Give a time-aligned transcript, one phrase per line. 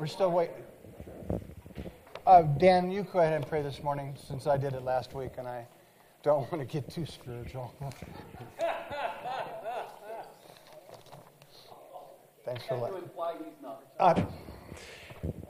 [0.00, 0.64] We're still waiting.
[2.26, 5.32] Uh, Dan, you go ahead and pray this morning since I did it last week
[5.36, 5.66] and I
[6.22, 7.74] don't want to get too spiritual.
[12.46, 13.10] Thanks for letting.
[13.98, 14.24] Uh,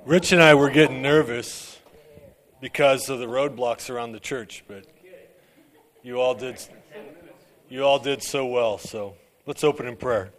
[0.04, 1.78] Rich and I were getting nervous
[2.60, 4.84] because of the roadblocks around the church, but
[6.02, 6.58] you all did
[7.68, 8.78] you all did so well.
[8.78, 9.14] So
[9.46, 10.32] let's open in prayer.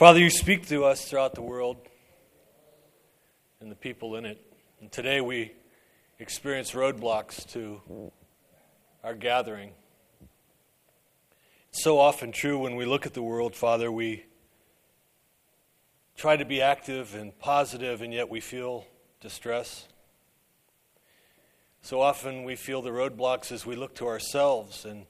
[0.00, 1.76] Father, you speak to us throughout the world
[3.60, 4.40] and the people in it.
[4.80, 5.52] And today we
[6.18, 8.10] experience roadblocks to
[9.04, 9.72] our gathering.
[11.68, 14.24] It's so often true when we look at the world, Father, we
[16.16, 18.86] try to be active and positive, and yet we feel
[19.20, 19.86] distress.
[21.82, 25.04] So often we feel the roadblocks as we look to ourselves and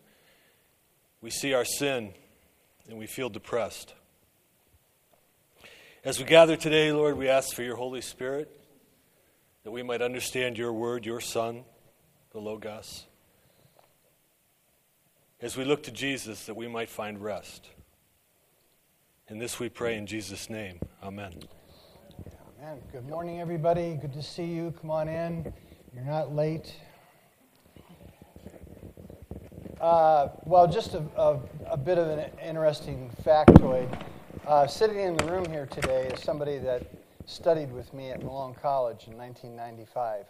[1.20, 2.12] we see our sin
[2.88, 3.94] and we feel depressed.
[6.02, 8.50] As we gather today, Lord, we ask for your Holy Spirit
[9.64, 11.62] that we might understand your word, your Son,
[12.32, 13.04] the Logos.
[15.42, 17.68] As we look to Jesus, that we might find rest.
[19.28, 20.78] In this we pray in Jesus' name.
[21.02, 21.34] Amen.
[22.58, 22.78] Amen.
[22.92, 23.98] Good morning, everybody.
[24.00, 24.72] Good to see you.
[24.80, 25.52] Come on in.
[25.94, 26.76] You're not late.
[29.78, 31.40] Uh, well, just a, a,
[31.72, 34.02] a, bit of an interesting factoid.
[34.46, 36.82] Uh, sitting in the room here today is somebody that
[37.26, 40.24] studied with me at Malone College in 1995.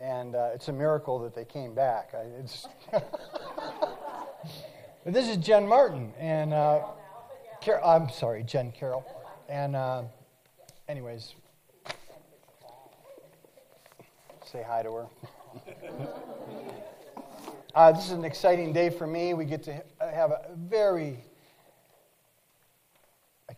[0.00, 2.14] And uh, it's a miracle that they came back.
[2.14, 2.24] I,
[5.04, 6.14] this is Jen Martin.
[6.18, 6.80] And uh,
[7.62, 9.04] Car- I'm sorry, Jen Carroll.
[9.50, 10.04] And, uh,
[10.88, 11.34] anyways,
[14.50, 15.06] say hi to her.
[17.74, 19.34] uh, this is an exciting day for me.
[19.34, 21.18] We get to have a very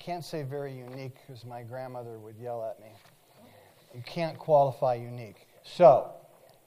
[0.05, 2.93] can't say very unique because my grandmother would yell at me.
[3.95, 5.49] You can't qualify unique.
[5.63, 6.11] So,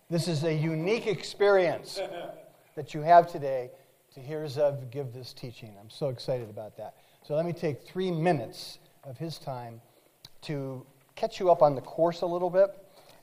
[0.09, 1.99] this is a unique experience
[2.75, 3.69] that you have today
[4.15, 5.75] to hear Zev give this teaching.
[5.79, 6.95] I'm so excited about that.
[7.21, 9.81] So, let me take three minutes of his time
[10.43, 10.83] to
[11.15, 12.75] catch you up on the course a little bit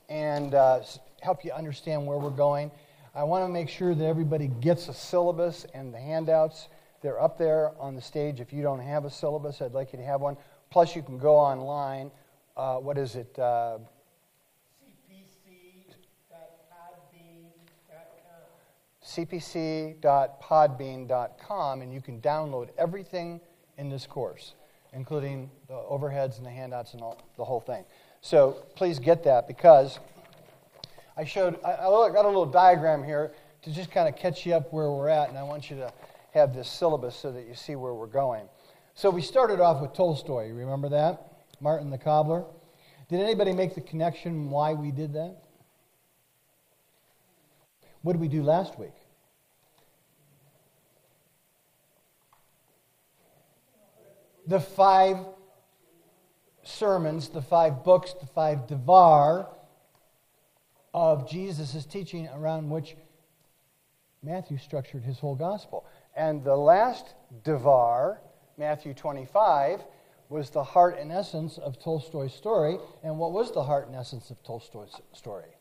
[0.07, 0.79] and uh,
[1.23, 2.71] help you understand where we're going.
[3.13, 6.69] I want to make sure that everybody gets a syllabus and the handouts.
[7.05, 8.39] They're up there on the stage.
[8.39, 10.37] If you don't have a syllabus, I'd like you to have one.
[10.71, 12.09] Plus, you can go online.
[12.57, 13.37] Uh, what is it?
[13.37, 13.77] Uh,
[19.03, 23.39] cpc.podbean.com, and you can download everything
[23.77, 24.55] in this course,
[24.91, 27.85] including the overheads and the handouts and all, the whole thing.
[28.21, 29.99] So please get that because
[31.15, 34.55] I showed, I, I got a little diagram here to just kind of catch you
[34.55, 35.93] up where we're at, and I want you to
[36.35, 38.47] have this syllabus so that you see where we're going.
[38.93, 40.47] So we started off with Tolstoy.
[40.47, 41.31] You remember that?
[41.61, 42.43] Martin the Cobbler.
[43.09, 45.37] Did anybody make the connection why we did that?
[48.01, 48.93] What did we do last week?
[54.47, 55.17] The five
[56.63, 59.47] sermons, the five books, the five devar
[60.93, 62.95] of Jesus' teaching around which
[64.25, 65.85] Matthew structured his whole gospel.
[66.15, 68.21] And the last Devar,
[68.57, 69.83] Matthew 25,
[70.29, 72.77] was the heart and essence of Tolstoy's story.
[73.03, 75.51] And what was the heart and essence of Tolstoy's story?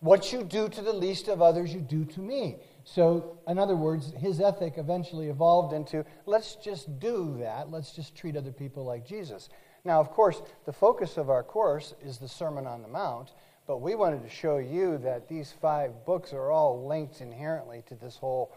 [0.00, 2.56] What you do to the least of others, you do to me.
[2.84, 7.70] So, in other words, his ethic eventually evolved into let's just do that.
[7.70, 9.48] Let's just treat other people like Jesus.
[9.84, 13.32] Now, of course, the focus of our course is the Sermon on the Mount.
[13.68, 17.94] But we wanted to show you that these five books are all linked inherently to
[17.94, 18.56] this whole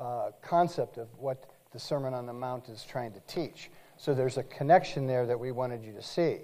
[0.00, 3.70] uh, concept of what the Sermon on the Mount is trying to teach.
[3.98, 6.38] So there's a connection there that we wanted you to see.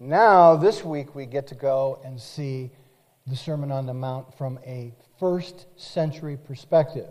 [0.00, 2.72] Now, this week, we get to go and see
[3.28, 7.10] the Sermon on the Mount from a first century perspective.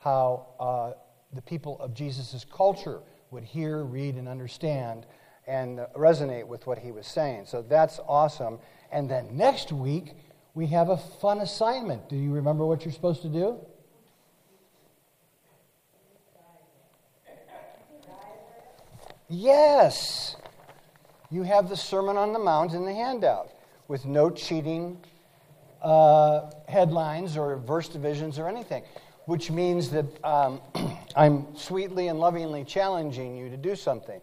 [0.00, 0.92] How uh,
[1.32, 3.00] the people of Jesus' culture
[3.30, 5.06] would hear, read, and understand
[5.46, 7.46] and resonate with what he was saying.
[7.46, 8.58] So that's awesome.
[8.92, 10.14] And then next week,
[10.54, 12.08] we have a fun assignment.
[12.08, 13.58] Do you remember what you're supposed to do?
[19.28, 20.36] Yes.
[21.30, 23.50] You have the Sermon on the Mount in the handout
[23.86, 24.98] with no cheating
[25.82, 28.82] uh, headlines or verse divisions or anything,
[29.26, 30.60] which means that um,
[31.16, 34.20] I'm sweetly and lovingly challenging you to do something.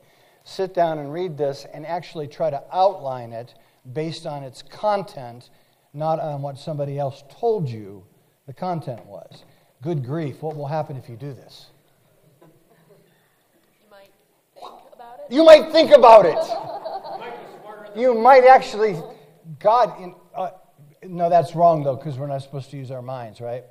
[0.48, 3.54] Sit down and read this and actually try to outline it
[3.92, 5.50] based on its content,
[5.94, 8.06] not on what somebody else told you
[8.46, 9.44] the content was.
[9.82, 11.66] Good grief, what will happen if you do this?
[13.82, 14.10] You might
[14.54, 15.34] think about it.
[15.34, 16.38] You might think about it.
[17.96, 19.02] You might actually,
[19.60, 20.52] God, in, uh,
[21.02, 23.64] no, that's wrong though, because we're not supposed to use our minds, right?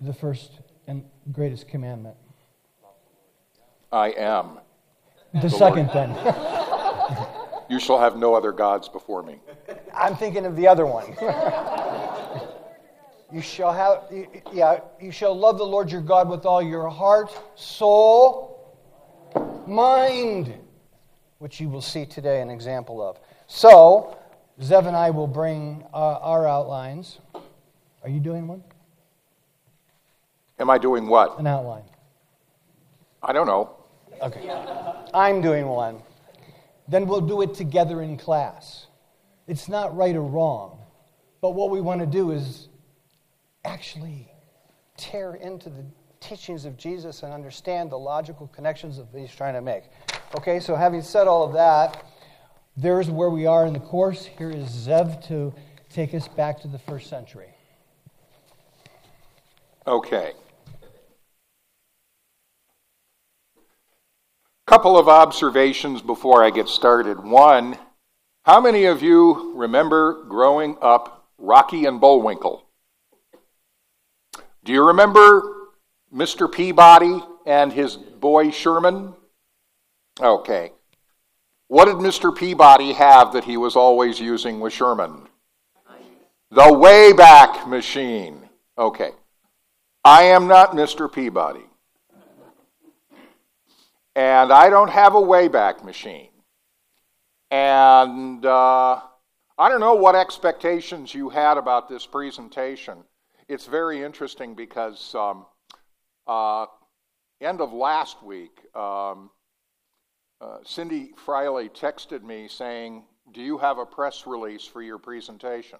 [0.00, 0.50] The first
[0.88, 2.16] and greatest commandment.
[3.92, 4.58] I am.
[5.34, 6.16] The, The second, Lord.
[6.16, 7.26] then.
[7.72, 9.38] You shall have no other gods before me.
[9.94, 11.06] I'm thinking of the other one.
[13.32, 14.12] you shall have,
[14.52, 18.76] yeah, you shall love the Lord your God with all your heart, soul,
[19.66, 20.52] mind,
[21.38, 23.18] which you will see today an example of.
[23.46, 24.18] So,
[24.60, 27.20] Zev and I will bring uh, our outlines.
[28.02, 28.62] Are you doing one?
[30.62, 31.40] Am I doing what?
[31.40, 31.82] An outline.
[33.20, 33.74] I don't know.
[34.22, 34.48] Okay.
[35.12, 36.00] I'm doing one.
[36.86, 38.86] Then we'll do it together in class.
[39.48, 40.78] It's not right or wrong,
[41.40, 42.68] but what we want to do is
[43.64, 44.30] actually
[44.96, 45.84] tear into the
[46.20, 49.82] teachings of Jesus and understand the logical connections that he's trying to make.
[50.36, 52.06] Okay, so having said all of that,
[52.76, 54.26] there's where we are in the course.
[54.26, 55.52] Here is Zev to
[55.90, 57.52] take us back to the first century.
[59.88, 60.34] Okay.
[64.72, 67.22] Couple of observations before I get started.
[67.22, 67.76] One,
[68.46, 72.64] how many of you remember growing up Rocky and Bullwinkle?
[74.64, 75.42] Do you remember
[76.10, 76.50] Mr.
[76.50, 79.12] Peabody and his boy Sherman?
[80.18, 80.72] Okay.
[81.68, 82.34] What did Mr.
[82.34, 85.28] Peabody have that he was always using with Sherman?
[86.50, 88.48] The Wayback Machine.
[88.78, 89.10] Okay.
[90.02, 91.12] I am not Mr.
[91.12, 91.66] Peabody.
[94.14, 96.28] And I don't have a Wayback Machine.
[97.50, 99.00] And uh,
[99.58, 103.04] I don't know what expectations you had about this presentation.
[103.48, 105.46] It's very interesting because um,
[106.26, 106.66] uh,
[107.40, 109.30] end of last week, um,
[110.40, 115.78] uh, Cindy Friley texted me saying, Do you have a press release for your presentation?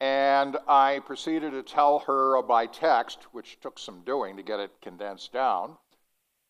[0.00, 4.70] And I proceeded to tell her by text, which took some doing to get it
[4.82, 5.76] condensed down,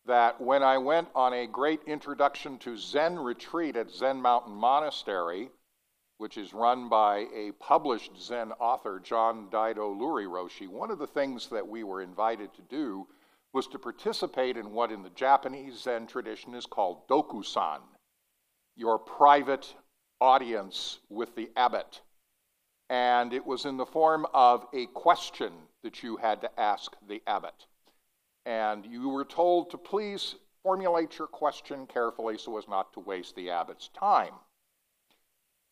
[0.05, 5.49] that when I went on a great introduction to Zen retreat at Zen Mountain Monastery,
[6.17, 11.07] which is run by a published Zen author, John Daido Loori Roshi, one of the
[11.07, 13.07] things that we were invited to do
[13.51, 17.79] was to participate in what in the Japanese Zen tradition is called dokusan,
[18.75, 19.73] your private
[20.21, 22.01] audience with the abbot.
[22.89, 25.53] And it was in the form of a question
[25.83, 27.65] that you had to ask the abbot.
[28.45, 33.35] And you were told to please formulate your question carefully so as not to waste
[33.35, 34.33] the abbot's time.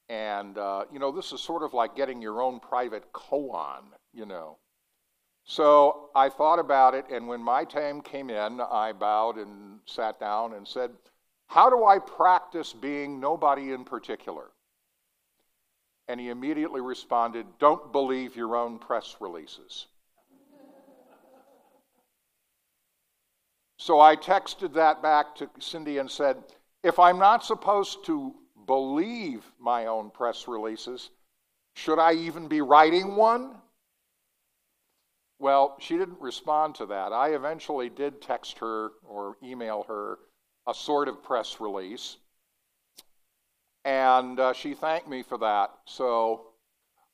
[0.09, 3.83] And, uh, you know, this is sort of like getting your own private koan,
[4.13, 4.57] you know.
[5.45, 10.19] So I thought about it, and when my time came in, I bowed and sat
[10.19, 10.91] down and said,
[11.47, 14.51] How do I practice being nobody in particular?
[16.07, 19.87] And he immediately responded, Don't believe your own press releases.
[23.83, 26.37] So I texted that back to Cindy and said,
[26.83, 28.33] If I'm not supposed to
[28.65, 31.09] believe my own press releases,
[31.75, 33.55] should I even be writing one?
[35.37, 37.11] Well, she didn't respond to that.
[37.11, 40.17] I eventually did text her or email her
[40.65, 42.15] a sort of press release,
[43.83, 45.71] and uh, she thanked me for that.
[45.87, 46.53] So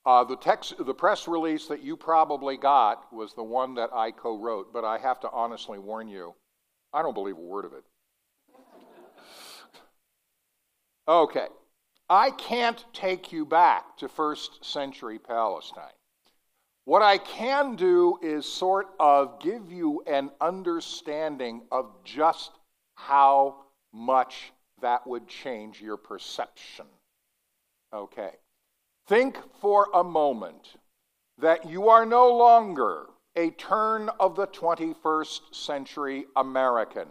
[0.06, 4.12] uh, the text, the press release that you probably got was the one that I
[4.12, 4.72] co-wrote.
[4.72, 6.36] But I have to honestly warn you,
[6.92, 7.84] I don't believe a word of it.
[11.08, 11.48] Okay.
[12.08, 15.92] I can't take you back to first century Palestine.
[16.84, 22.50] What I can do is sort of give you an understanding of just
[22.96, 26.86] how much that would change your perception.
[27.92, 28.32] Okay.
[29.06, 30.76] Think for a moment
[31.38, 33.06] that you are no longer
[33.36, 37.08] a turn of the 21st century American,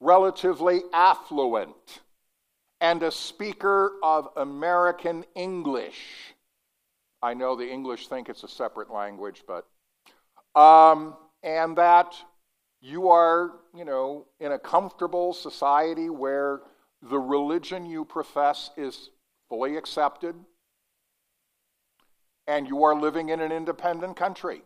[0.00, 2.00] relatively affluent,
[2.80, 6.34] and a speaker of American English.
[7.22, 9.66] I know the English think it's a separate language, but.
[10.54, 12.14] Um, and that
[12.80, 16.60] you are, you know, in a comfortable society where
[17.02, 19.10] the religion you profess is
[19.48, 20.34] fully accepted,
[22.46, 24.62] and you are living in an independent country.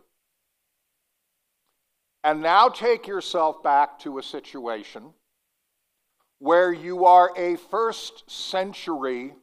[2.23, 5.13] And now take yourself back to a situation
[6.39, 9.33] where you are a first century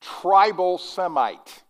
[0.00, 1.62] tribal Semite,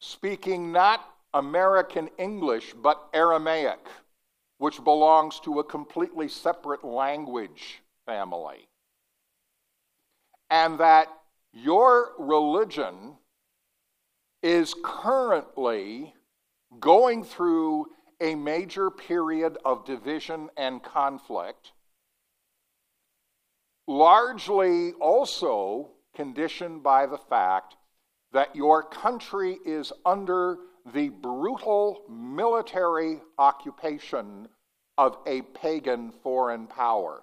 [0.00, 3.86] speaking not American English, but Aramaic,
[4.58, 8.68] which belongs to a completely separate language family.
[10.50, 11.08] And that
[11.52, 13.16] your religion
[14.42, 16.14] is currently
[16.80, 17.86] going through
[18.20, 21.72] a major period of division and conflict,
[23.86, 27.76] largely also conditioned by the fact
[28.32, 30.58] that your country is under
[30.92, 34.48] the brutal military occupation
[34.96, 37.22] of a pagan foreign power,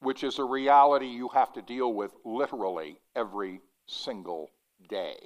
[0.00, 4.50] which is a reality you have to deal with literally every single
[4.88, 5.16] day.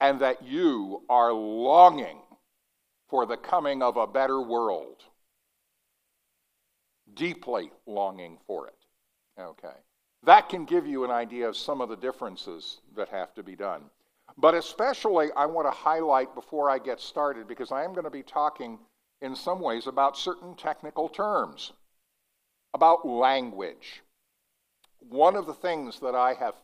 [0.00, 2.18] And that you are longing
[3.08, 5.02] for the coming of a better world,
[7.14, 8.74] deeply longing for it.
[9.40, 9.74] Okay.
[10.24, 13.56] That can give you an idea of some of the differences that have to be
[13.56, 13.82] done.
[14.36, 18.10] But especially, I want to highlight before I get started, because I am going to
[18.10, 18.78] be talking
[19.20, 21.72] in some ways about certain technical terms,
[22.74, 24.02] about language.
[25.00, 26.54] One of the things that I have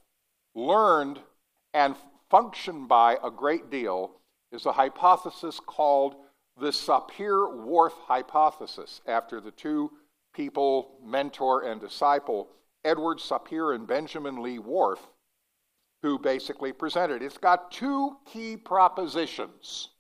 [0.55, 1.21] learned
[1.73, 1.97] and
[2.35, 4.11] functioned by a great deal
[4.51, 6.17] is a hypothesis called
[6.59, 9.89] the Sapir Whorf hypothesis, after the two
[10.35, 12.49] people, mentor and disciple,
[12.85, 14.99] Edward Sapir and Benjamin Lee Whorf,
[16.03, 17.23] who basically presented.
[17.23, 19.91] It's got two key propositions.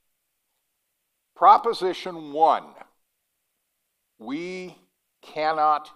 [1.36, 2.64] Proposition one
[4.18, 4.74] we
[5.22, 5.88] cannot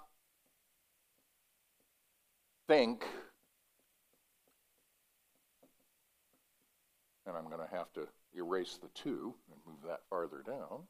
[2.69, 3.05] think,
[7.29, 10.85] and I'm going to have to erase the two and move that farther down.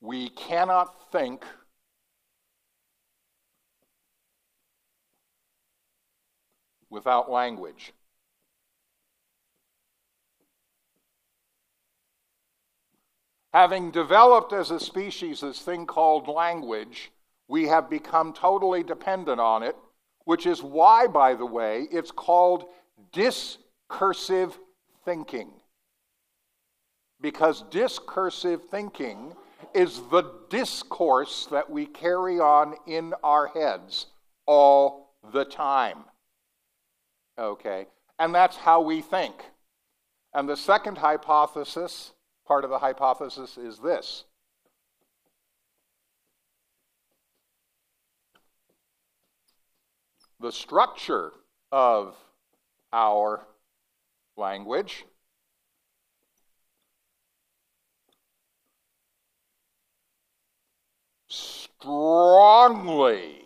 [0.00, 1.44] We cannot think
[6.90, 7.92] without language.
[13.52, 17.12] Having developed as a species this thing called language,
[17.46, 19.76] we have become totally dependent on it,
[20.24, 22.64] which is why, by the way, it's called
[23.88, 24.58] discursive
[25.04, 25.50] thinking.
[27.20, 29.32] Because discursive thinking
[29.74, 34.06] is the discourse that we carry on in our heads
[34.46, 36.04] all the time.
[37.38, 37.86] Okay?
[38.18, 39.34] And that's how we think.
[40.34, 42.12] And the second hypothesis,
[42.46, 44.24] part of the hypothesis, is this.
[50.40, 51.32] The structure
[51.72, 52.16] of
[52.92, 53.46] our
[54.36, 55.04] language.
[61.28, 63.40] Strongly.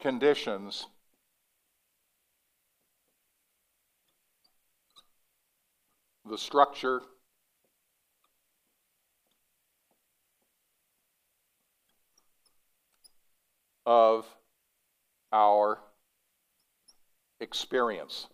[0.00, 0.86] Conditions.
[6.24, 7.02] The structure.
[13.86, 14.26] Of
[15.32, 15.78] our
[17.40, 18.26] experience.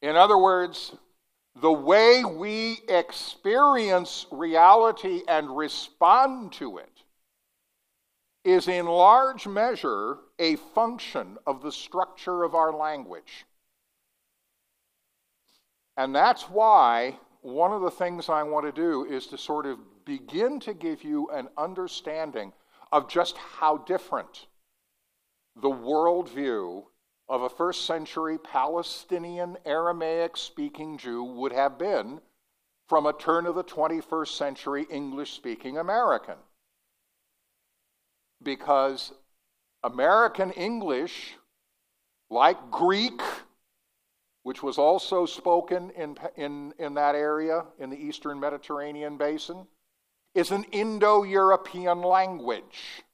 [0.00, 0.94] In other words,
[1.60, 7.02] the way we experience reality and respond to it
[8.44, 13.44] is in large measure a function of the structure of our language.
[15.96, 19.78] And that's why one of the things I want to do is to sort of
[20.08, 22.50] begin to give you an understanding
[22.90, 24.46] of just how different
[25.54, 26.82] the worldview
[27.28, 32.22] of a first century Palestinian Aramaic speaking Jew would have been
[32.88, 36.36] from a turn of the 21st century English speaking American.
[38.42, 39.12] Because
[39.84, 41.34] American English,
[42.30, 43.20] like Greek,
[44.42, 49.66] which was also spoken in, in, in that area, in the eastern Mediterranean basin,
[50.34, 53.04] is an Indo European language.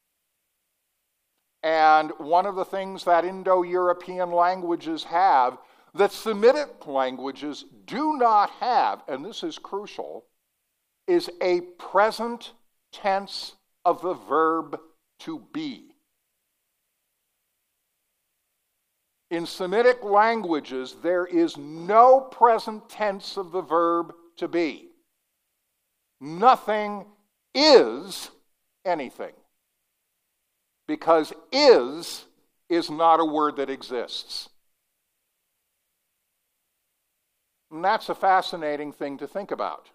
[1.62, 5.58] And one of the things that Indo European languages have
[5.94, 10.26] that Semitic languages do not have, and this is crucial,
[11.06, 12.52] is a present
[12.92, 13.54] tense
[13.84, 14.78] of the verb
[15.20, 15.94] to be.
[19.30, 24.90] In Semitic languages, there is no present tense of the verb to be.
[26.24, 27.04] Nothing
[27.54, 28.30] is
[28.82, 29.34] anything
[30.88, 32.24] because is
[32.70, 34.48] is not a word that exists.
[37.70, 39.90] And that's a fascinating thing to think about.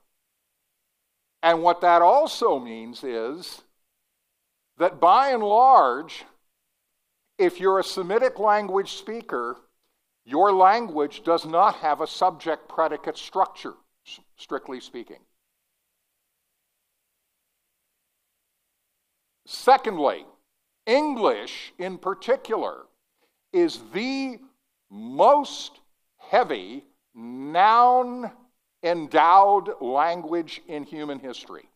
[1.41, 3.63] And what that also means is
[4.77, 6.25] that by and large,
[7.39, 9.57] if you're a Semitic language speaker,
[10.25, 13.73] your language does not have a subject predicate structure,
[14.37, 15.21] strictly speaking.
[19.51, 20.27] Secondly,
[20.85, 22.85] English in particular
[23.51, 24.37] is the
[24.91, 25.79] most
[26.17, 28.29] heavy noun
[28.83, 31.67] endowed language in human history.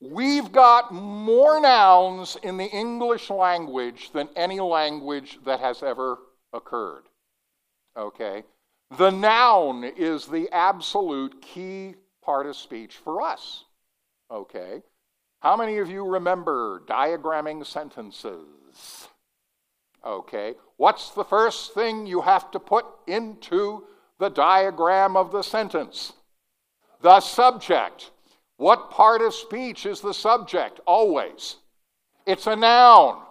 [0.00, 6.18] We've got more nouns in the English language than any language that has ever
[6.52, 7.08] occurred.
[7.96, 8.44] Okay?
[8.96, 13.64] The noun is the absolute key part of speech for us.
[14.30, 14.82] Okay?
[15.40, 19.08] How many of you remember diagramming sentences?
[20.04, 20.54] Okay.
[20.76, 23.84] What's the first thing you have to put into
[24.18, 26.12] the diagram of the sentence?
[27.02, 28.10] The subject.
[28.56, 30.80] What part of speech is the subject?
[30.86, 31.56] Always.
[32.26, 33.22] It's a noun.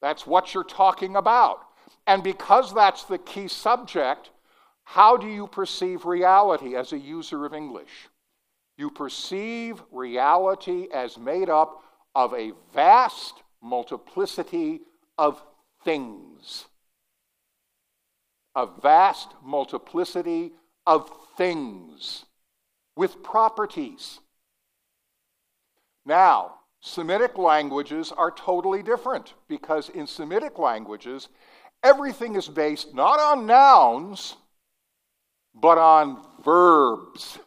[0.00, 1.60] That's what you're talking about.
[2.06, 4.30] And because that's the key subject,
[4.84, 8.08] how do you perceive reality as a user of English?
[8.80, 11.82] You perceive reality as made up
[12.14, 14.80] of a vast multiplicity
[15.18, 15.42] of
[15.84, 16.64] things.
[18.56, 20.52] A vast multiplicity
[20.86, 22.24] of things
[22.96, 24.20] with properties.
[26.06, 31.28] Now, Semitic languages are totally different because in Semitic languages,
[31.82, 34.36] everything is based not on nouns,
[35.54, 37.40] but on verbs.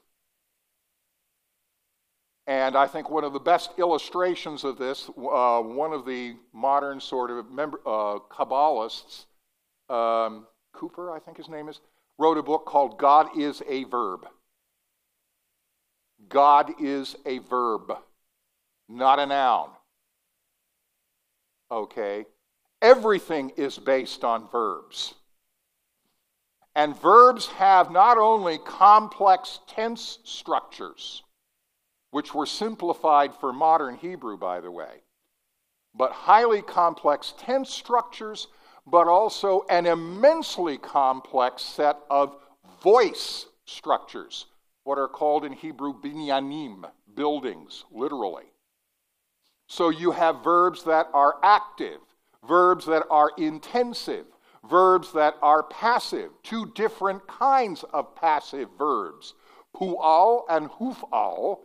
[2.45, 6.99] And I think one of the best illustrations of this, uh, one of the modern
[6.99, 9.25] sort of member, uh, Kabbalists,
[9.89, 11.79] um, Cooper, I think his name is,
[12.17, 14.27] wrote a book called God is a Verb.
[16.29, 17.97] God is a verb,
[18.89, 19.69] not a noun.
[21.71, 22.25] Okay?
[22.81, 25.13] Everything is based on verbs.
[26.75, 31.23] And verbs have not only complex tense structures,
[32.13, 35.01] which were simplified for modern Hebrew, by the way,
[35.95, 38.49] but highly complex tense structures,
[38.85, 42.35] but also an immensely complex set of
[42.83, 44.45] voice structures,
[44.83, 46.83] what are called in Hebrew binyanim,
[47.15, 48.45] buildings, literally.
[49.65, 51.99] So you have verbs that are active,
[52.47, 54.27] verbs that are intensive,
[54.69, 59.33] verbs that are passive, two different kinds of passive verbs,
[59.75, 61.61] pu'al and huf'al,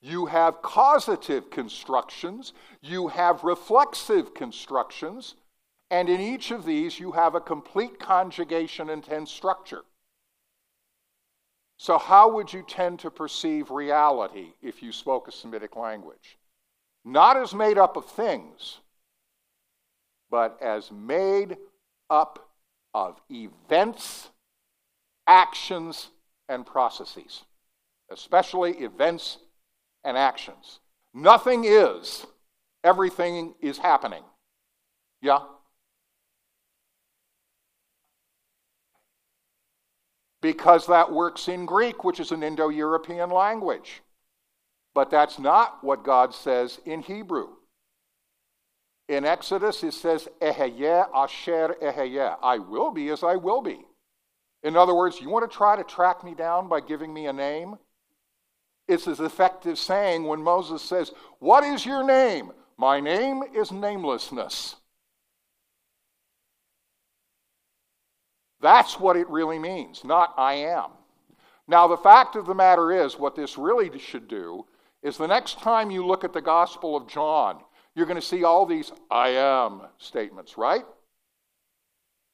[0.00, 5.34] you have causative constructions, you have reflexive constructions,
[5.90, 9.82] and in each of these you have a complete conjugation and tense structure.
[11.78, 16.38] So, how would you tend to perceive reality if you spoke a Semitic language?
[17.04, 18.78] Not as made up of things,
[20.30, 21.58] but as made
[22.08, 22.48] up
[22.94, 24.30] of events,
[25.26, 26.08] actions,
[26.48, 27.44] and processes,
[28.10, 29.38] especially events
[30.06, 30.78] and actions.
[31.12, 32.26] Nothing is,
[32.84, 34.22] everything is happening.
[35.20, 35.40] Yeah?
[40.40, 44.02] Because that works in Greek, which is an Indo European language.
[44.94, 47.48] But that's not what God says in Hebrew.
[49.08, 52.36] In Exodus, it says, Eheyeh asher eheyeh.
[52.42, 53.84] I will be as I will be.
[54.62, 57.32] In other words, you want to try to track me down by giving me a
[57.32, 57.76] name?
[58.88, 62.52] It's as effective saying when Moses says, What is your name?
[62.78, 64.76] My name is namelessness.
[68.60, 70.90] That's what it really means, not I am.
[71.68, 74.66] Now, the fact of the matter is, what this really should do
[75.02, 77.60] is the next time you look at the Gospel of John,
[77.94, 80.84] you're going to see all these I am statements, right?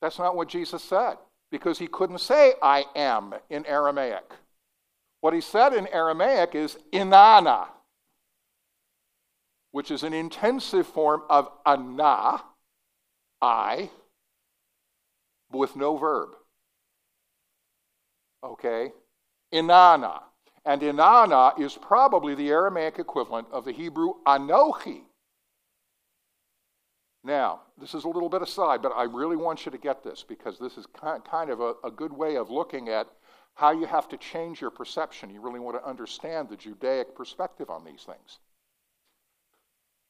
[0.01, 1.17] That's not what Jesus said,
[1.51, 4.33] because he couldn't say I am in Aramaic.
[5.23, 7.69] What he said in Aramaic is inana,
[9.71, 12.43] which is an intensive form of ana,
[13.41, 13.89] I,
[15.49, 16.31] but with no verb.
[18.43, 18.91] Okay?
[19.55, 20.23] Inana.
[20.65, 25.03] And inana is probably the Aramaic equivalent of the Hebrew anochi.
[27.23, 30.25] Now, this is a little bit aside, but I really want you to get this
[30.29, 33.07] because this is kind of a, a good way of looking at
[33.55, 35.31] how you have to change your perception.
[35.31, 38.39] You really want to understand the Judaic perspective on these things.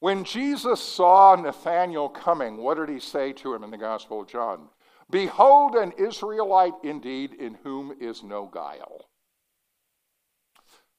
[0.01, 4.29] When Jesus saw Nathanael coming, what did he say to him in the Gospel of
[4.29, 4.69] John?
[5.11, 9.09] Behold, an Israelite indeed in whom is no guile.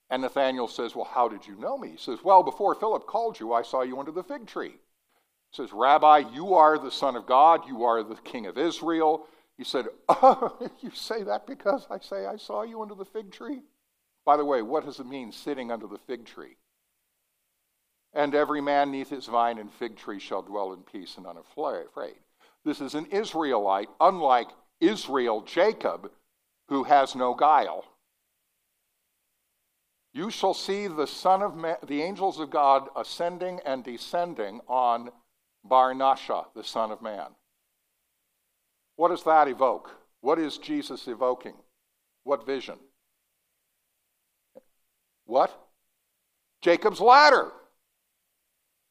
[0.10, 1.89] And Nathanael says, Well, how did you know me?
[1.89, 4.75] He says, Well, before Philip called you, I saw you under the fig tree.
[5.51, 9.25] He says, Rabbi, you are the Son of God, you are the King of Israel.
[9.58, 13.32] He said, oh, You say that because I say I saw you under the fig
[13.32, 13.62] tree?
[14.26, 16.58] By the way, what does it mean sitting under the fig tree?
[18.13, 22.16] And every man neath his vine and fig tree shall dwell in peace and unafraid.
[22.63, 26.12] This is an Israelite, unlike Israel, Jacob,
[26.70, 27.86] who has no guile.
[30.13, 35.10] You shall see the Son of Man, the angels of God ascending and descending on
[35.63, 37.32] Bar Barnasha, the Son of Man.
[38.95, 39.91] What does that evoke?
[40.21, 41.56] What is Jesus evoking?
[42.23, 42.77] What vision?
[45.25, 45.58] What?
[46.62, 47.51] Jacob's ladder.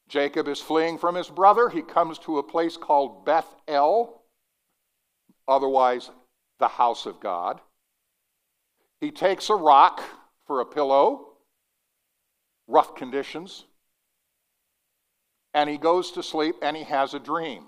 [0.07, 1.69] Jacob is fleeing from his brother.
[1.69, 4.21] He comes to a place called Beth El,
[5.47, 6.11] otherwise
[6.59, 7.59] the house of God.
[9.01, 10.01] He takes a rock
[10.45, 11.33] for a pillow,
[12.67, 13.65] rough conditions,
[15.53, 17.65] and he goes to sleep and he has a dream.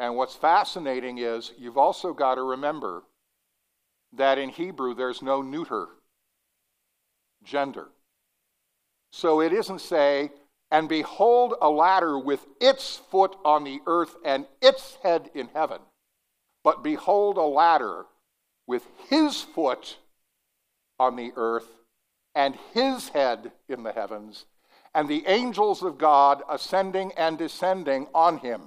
[0.00, 3.02] And what's fascinating is you've also got to remember
[4.14, 5.88] that in Hebrew there's no neuter
[7.44, 7.88] gender.
[9.12, 10.30] So it isn't say,
[10.70, 15.80] and behold a ladder with its foot on the earth and its head in heaven,
[16.64, 18.06] but behold a ladder
[18.66, 19.98] with his foot
[20.98, 21.68] on the earth
[22.34, 24.46] and his head in the heavens,
[24.94, 28.62] and the angels of God ascending and descending on him.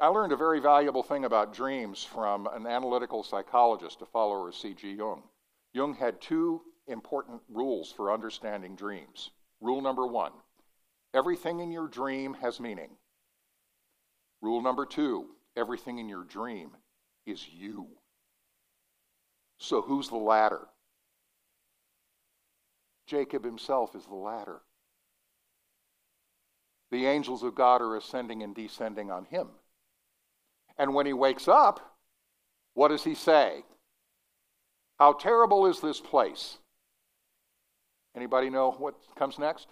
[0.00, 4.54] I learned a very valuable thing about dreams from an analytical psychologist, a follower of
[4.54, 4.92] C.G.
[4.92, 5.24] Jung.
[5.72, 9.30] Jung had two important rules for understanding dreams.
[9.60, 10.32] Rule number one
[11.14, 12.90] everything in your dream has meaning.
[14.40, 16.70] Rule number two everything in your dream
[17.26, 17.88] is you.
[19.58, 20.68] So who's the ladder?
[23.06, 24.60] Jacob himself is the ladder.
[26.92, 29.48] The angels of God are ascending and descending on him.
[30.78, 31.96] And when he wakes up,
[32.74, 33.64] what does he say?
[34.98, 36.58] How terrible is this place?
[38.16, 39.68] Anybody know what comes next?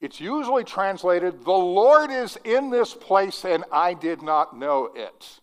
[0.00, 5.40] It's usually translated, The Lord is in this place and I did not know it.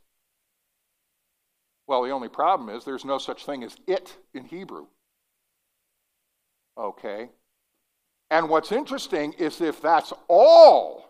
[1.88, 4.88] Well, the only problem is there's no such thing as it in Hebrew.
[6.78, 7.30] Okay?
[8.30, 11.08] And what's interesting is if that's all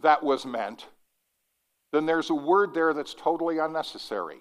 [0.00, 0.86] that was meant,
[1.92, 4.38] then there's a word there that's totally unnecessary.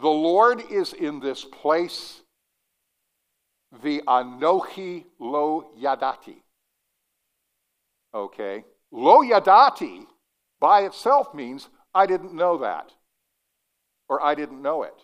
[0.00, 2.22] The Lord is in this place,
[3.82, 6.42] the Anochi Lo Yadati.
[8.14, 8.64] Okay?
[8.90, 10.06] Lo Yadati
[10.58, 12.92] by itself means I didn't know that,
[14.08, 14.94] or I didn't know it.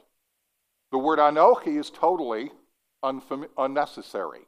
[0.92, 2.50] The word Anochi is totally
[3.04, 4.46] unfam- unnecessary.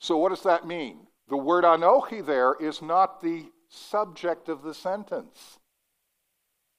[0.00, 1.06] So, what does that mean?
[1.28, 5.58] The word Anochi there is not the subject of the sentence,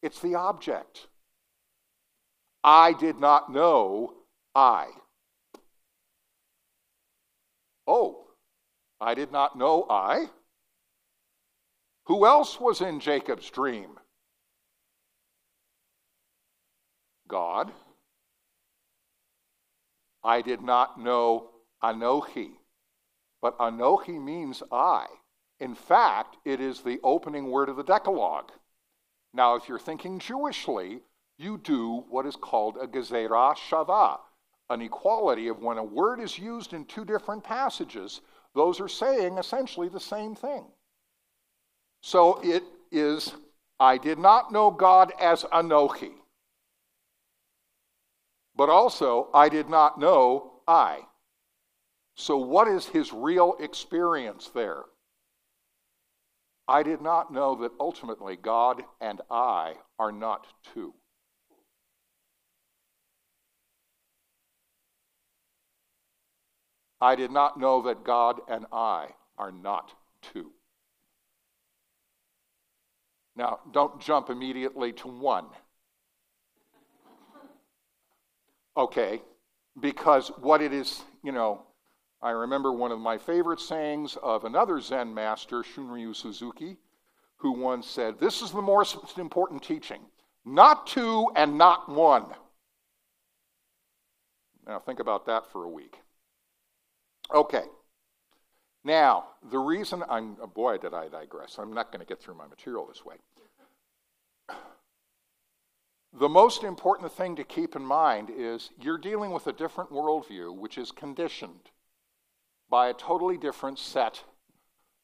[0.01, 1.07] it's the object.
[2.63, 4.13] I did not know
[4.55, 4.87] I.
[7.85, 8.25] Oh,
[8.99, 10.29] I did not know I?
[12.05, 13.99] Who else was in Jacob's dream?
[17.27, 17.71] God.
[20.23, 21.49] I did not know
[21.83, 22.51] Anochi,
[23.41, 25.05] but Anochi means I.
[25.59, 28.51] In fact, it is the opening word of the Decalogue.
[29.33, 31.01] Now, if you're thinking Jewishly,
[31.37, 34.19] you do what is called a gezerah shava,
[34.69, 38.21] an equality of when a word is used in two different passages,
[38.53, 40.65] those are saying essentially the same thing.
[42.01, 43.33] So it is,
[43.79, 46.13] I did not know God as Anochi,
[48.55, 51.01] but also I did not know I.
[52.15, 54.85] So, what is his real experience there?
[56.67, 60.93] I did not know that ultimately God and I are not two.
[66.99, 69.93] I did not know that God and I are not
[70.33, 70.51] two.
[73.35, 75.45] Now, don't jump immediately to one.
[78.75, 79.21] Okay,
[79.79, 81.66] because what it is, you know,
[82.21, 86.77] I remember one of my favorite sayings of another Zen master, Shunryu Suzuki,
[87.37, 90.01] who once said, This is the most important teaching
[90.43, 92.25] not two and not one.
[94.65, 95.97] Now, think about that for a week.
[97.33, 97.63] Okay.
[98.83, 101.57] Now, the reason I'm, oh boy, did I digress.
[101.57, 103.15] I'm not going to get through my material this way.
[106.17, 110.55] the most important thing to keep in mind is you're dealing with a different worldview,
[110.55, 111.71] which is conditioned
[112.69, 114.23] by a totally different set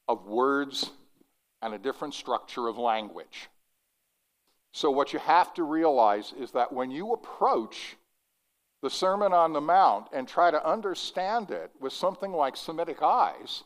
[0.08, 0.92] of words
[1.62, 3.50] and a different structure of language.
[4.74, 7.96] So, what you have to realize is that when you approach
[8.82, 13.64] the Sermon on the Mount and try to understand it with something like Semitic eyes,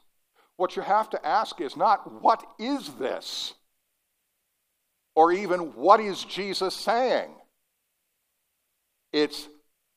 [0.58, 3.54] what you have to ask is not, what is this?
[5.16, 7.32] Or even, what is Jesus saying?
[9.12, 9.48] It's,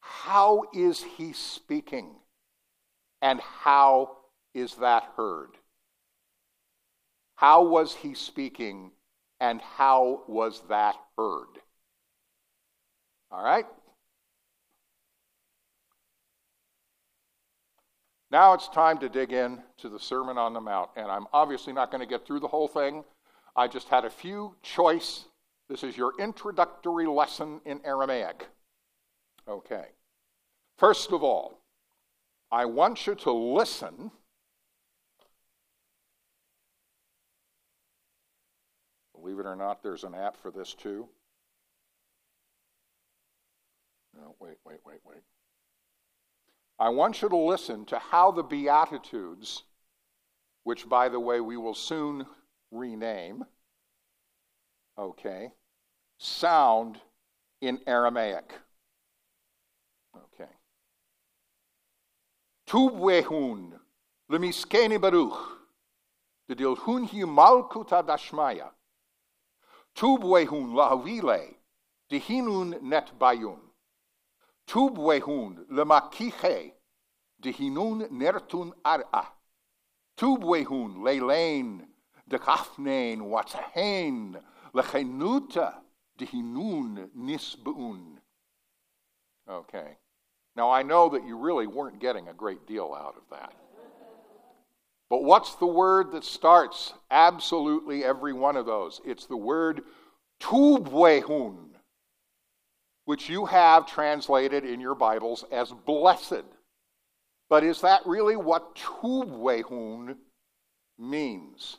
[0.00, 2.14] how is he speaking?
[3.22, 4.16] And how
[4.54, 5.50] is that heard?
[7.36, 8.92] How was he speaking?
[9.40, 11.58] And how was that heard?
[13.30, 13.66] All right?
[18.30, 21.72] Now it's time to dig in to the Sermon on the Mount, and I'm obviously
[21.72, 23.04] not going to get through the whole thing.
[23.56, 25.24] I just had a few choice.
[25.68, 28.46] This is your introductory lesson in Aramaic.
[29.48, 29.86] Okay.
[30.78, 31.59] First of all,
[32.52, 34.10] I want you to listen.
[39.14, 41.08] Believe it or not, there's an app for this too.
[44.14, 45.22] No, wait, wait, wait, wait.
[46.78, 49.64] I want you to listen to how the Beatitudes,
[50.64, 52.26] which, by the way, we will soon
[52.70, 53.44] rename,
[54.98, 55.50] okay,
[56.18, 56.98] sound
[57.60, 58.52] in Aramaic.
[60.16, 60.50] Okay.
[62.70, 63.80] Tubwehun,
[64.28, 65.58] lemiskeni baruch,
[66.46, 68.70] de dilhun hi malkuta dashmaya.
[69.92, 71.56] Tubwehun lahavile,
[72.08, 73.58] dihinun net bayun.
[74.68, 76.74] Tubwehun lemakiche
[77.42, 79.24] dehinun nertun ara.
[80.16, 81.88] Tubwehun leilein
[82.30, 84.38] dekafnein watzahein
[84.72, 85.82] lechenuta
[86.18, 88.20] dehinun nisbun.
[89.48, 89.96] Okay.
[90.56, 93.52] Now I know that you really weren't getting a great deal out of that.
[95.08, 99.00] But what's the word that starts absolutely every one of those?
[99.04, 99.82] It's the word
[100.40, 101.70] tubwehun
[103.10, 106.44] which you have translated in your Bibles as blessed.
[107.48, 110.14] But is that really what tubwehun
[110.96, 111.78] means?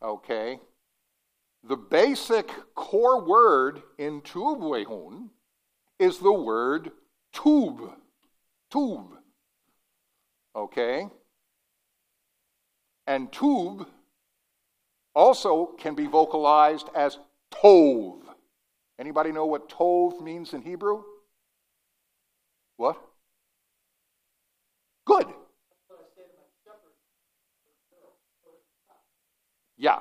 [0.00, 0.60] Okay.
[1.64, 5.30] The basic core word in tubwehun
[5.98, 6.92] is the word
[7.42, 7.92] tube.
[8.70, 9.12] Tube.
[10.54, 11.08] Okay?
[13.06, 13.86] And tube
[15.14, 17.18] also can be vocalized as
[17.50, 18.20] tov.
[18.98, 21.02] Anybody know what tov means in Hebrew?
[22.76, 23.00] What?
[25.04, 25.26] Good.
[29.76, 30.00] Yeah,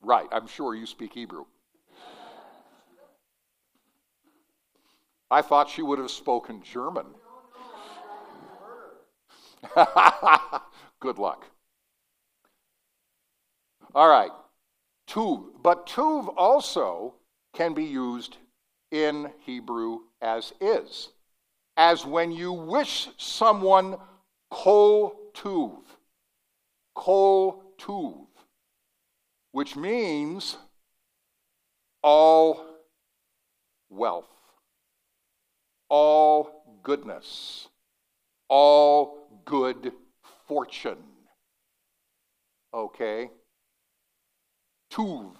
[0.00, 0.28] right.
[0.30, 1.44] I'm sure you speak Hebrew.
[5.30, 7.06] I thought she would have spoken German.
[11.00, 11.44] Good luck.
[13.94, 14.32] All right.
[15.08, 15.44] Tuv.
[15.62, 17.14] But tuv also
[17.54, 18.36] can be used
[18.90, 21.10] in Hebrew as is.
[21.76, 23.96] As when you wish someone
[24.50, 25.78] kol tuv,
[26.94, 28.26] kol tuv,
[29.52, 30.58] which means
[32.02, 32.64] all
[33.88, 34.28] wealth,
[35.90, 37.68] all goodness,
[38.48, 39.92] all good
[40.46, 41.04] fortune.
[42.72, 43.30] Okay?
[44.90, 45.36] Tuv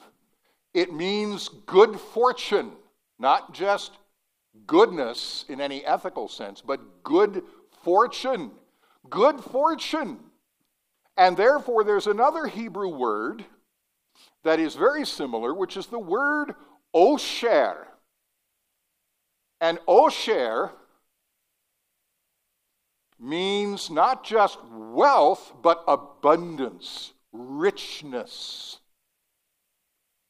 [0.72, 2.72] it means good fortune,
[3.18, 3.92] not just
[4.66, 7.42] goodness in any ethical sense, but good
[7.82, 8.52] fortune.
[9.08, 10.18] Good fortune.
[11.16, 13.44] And therefore, there's another Hebrew word
[14.44, 16.54] that is very similar, which is the word
[16.94, 17.86] osher.
[19.60, 20.70] And osher
[23.18, 28.78] means not just wealth, but abundance, richness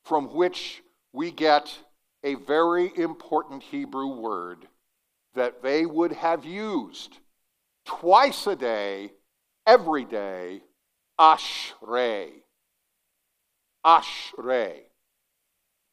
[0.05, 1.73] from which we get
[2.25, 4.67] a very important Hebrew word
[5.35, 7.19] that they would have used
[7.85, 9.13] twice a day,
[9.67, 10.63] every day,
[11.19, 12.31] ashrei.
[13.87, 14.81] Ashrei.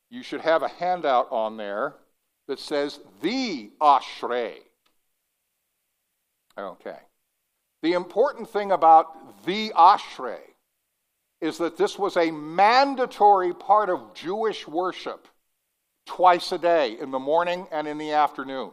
[0.09, 1.95] You should have a handout on there
[2.47, 4.55] that says the ashrei.
[6.57, 6.97] Okay.
[7.83, 10.39] The important thing about the ashrei
[11.39, 15.27] is that this was a mandatory part of Jewish worship
[16.07, 18.71] twice a day, in the morning and in the afternoon.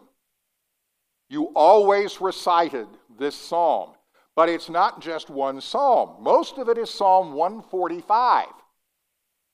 [1.28, 2.86] You always recited
[3.18, 3.90] this psalm,
[4.36, 6.22] but it's not just one psalm.
[6.22, 8.46] Most of it is Psalm 145,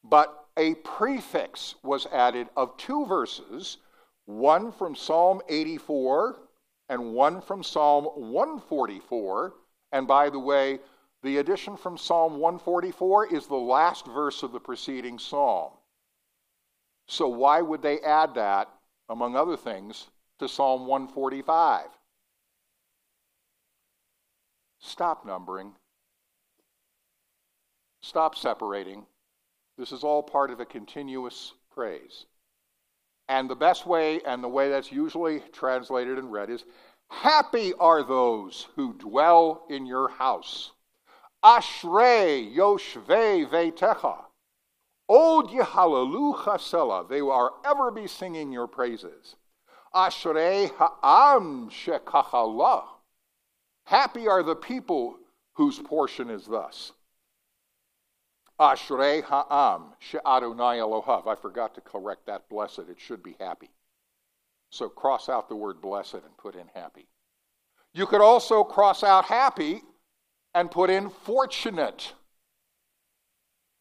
[0.04, 3.78] but a prefix was added of two verses,
[4.38, 6.36] one from Psalm 84
[6.88, 9.54] and one from Psalm 144.
[9.92, 10.78] And by the way,
[11.22, 15.72] the addition from Psalm 144 is the last verse of the preceding psalm.
[17.06, 18.68] So, why would they add that,
[19.08, 20.06] among other things,
[20.38, 21.86] to Psalm 145?
[24.78, 25.72] Stop numbering.
[28.02, 29.04] Stop separating.
[29.76, 32.26] This is all part of a continuous praise.
[33.30, 36.64] And the best way, and the way that's usually translated and read, is
[37.10, 40.72] Happy are those who dwell in your house.
[41.44, 44.24] Ashrei yoshvei veitecha.
[45.08, 47.08] Od Yehalalu chasela.
[47.08, 49.36] They will ever be singing your praises.
[49.94, 52.82] Ashrei ha'am shekachala.
[53.84, 55.18] Happy are the people
[55.54, 56.90] whose portion is thus.
[58.60, 61.26] Ashrei ha'am she'adonai Elohav.
[61.26, 62.80] I forgot to correct that blessed.
[62.90, 63.70] It should be happy.
[64.70, 67.06] So cross out the word blessed and put in happy.
[67.94, 69.82] You could also cross out happy
[70.54, 72.12] and put in fortunate.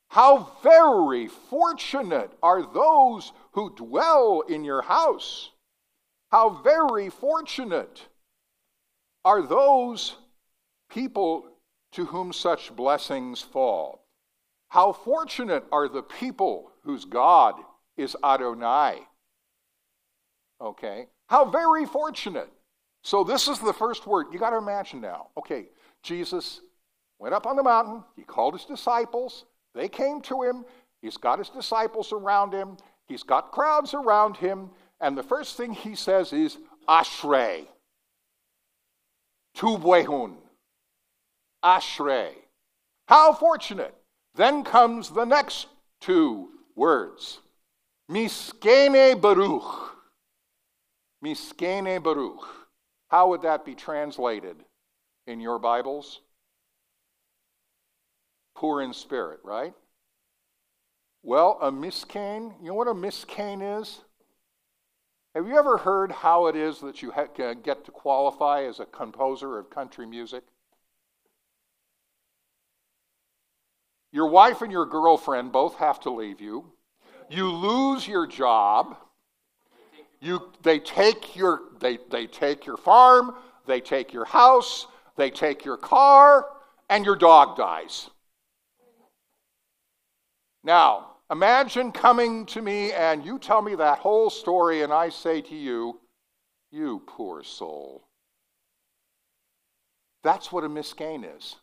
[0.08, 5.52] How very fortunate are those who dwell in your house.
[6.32, 8.08] How very fortunate
[9.26, 10.16] are those
[10.90, 11.46] people
[11.92, 14.06] to whom such blessings fall.
[14.70, 17.56] How fortunate are the people whose God
[17.98, 19.00] is Adonai.
[20.62, 21.08] Okay?
[21.28, 22.50] How very fortunate.
[23.04, 24.28] So, this is the first word.
[24.32, 25.28] You got to imagine now.
[25.38, 25.68] Okay,
[26.04, 26.62] Jesus
[27.18, 30.66] went up on the mountain, he called his disciples, they came to him,
[31.02, 32.78] he's got his disciples around him,
[33.08, 34.70] he's got crowds around him,
[35.02, 37.68] and the first thing he says is, Ashrei.
[39.58, 40.36] Tuvehun.
[41.64, 42.32] Ashrei.
[43.08, 43.94] How fortunate.
[44.40, 45.68] Then comes the next
[46.00, 47.40] two words.
[48.10, 49.98] Miskene Baruch.
[51.22, 52.48] Miskene Baruch.
[53.10, 54.56] How would that be translated
[55.28, 56.22] in your Bibles?
[58.56, 59.74] Poor in spirit, right?
[61.22, 64.00] Well, a miskane, you know what a miskane is?
[65.36, 67.26] Have you ever heard how it is that you uh,
[67.56, 70.46] get to qualify as a composer of country music?
[74.12, 76.66] Your wife and your girlfriend both have to leave you.
[77.30, 78.98] You lose your job.
[80.20, 83.36] You, they, take your, they, they take your farm,
[83.68, 86.48] they take your house, they take your car,
[86.90, 88.10] and your dog dies.
[90.64, 95.42] Now, imagine coming to me and you tell me that whole story, and I say
[95.42, 96.00] to you,
[96.72, 98.04] You poor soul.
[100.24, 101.56] That's what a misgain is.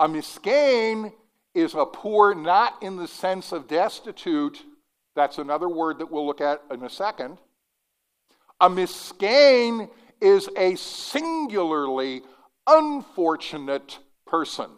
[0.00, 1.12] A misgain
[1.54, 4.64] is a poor not in the sense of destitute
[5.14, 7.38] that's another word that we'll look at in a second.
[8.60, 9.88] A misgain
[10.20, 12.22] is a singularly
[12.66, 14.70] unfortunate person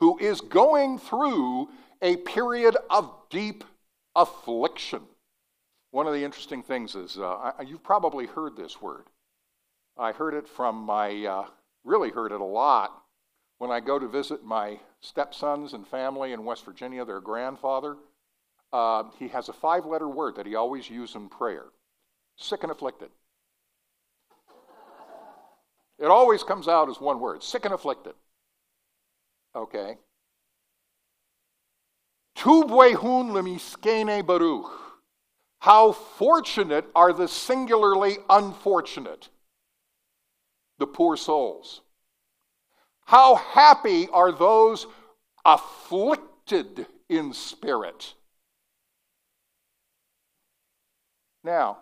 [0.00, 1.68] who is going through
[2.02, 3.64] a period of deep
[4.14, 5.02] affliction.
[5.90, 9.04] One of the interesting things is uh, you've probably heard this word.
[9.96, 11.46] I heard it from my, uh,
[11.84, 13.02] really heard it a lot
[13.58, 17.96] when I go to visit my stepsons and family in West Virginia, their grandfather
[18.72, 21.66] uh, he has a five letter word that he always uses in prayer
[22.36, 23.08] sick and afflicted.
[25.98, 28.14] It always comes out as one word sick and afflicted.
[29.56, 29.96] Okay?
[32.36, 34.70] Tubwehun lemiskene baruch.
[35.60, 39.28] How fortunate are the singularly unfortunate,
[40.78, 41.80] the poor souls.
[43.08, 44.86] How happy are those
[45.42, 48.12] afflicted in spirit.
[51.42, 51.78] Now,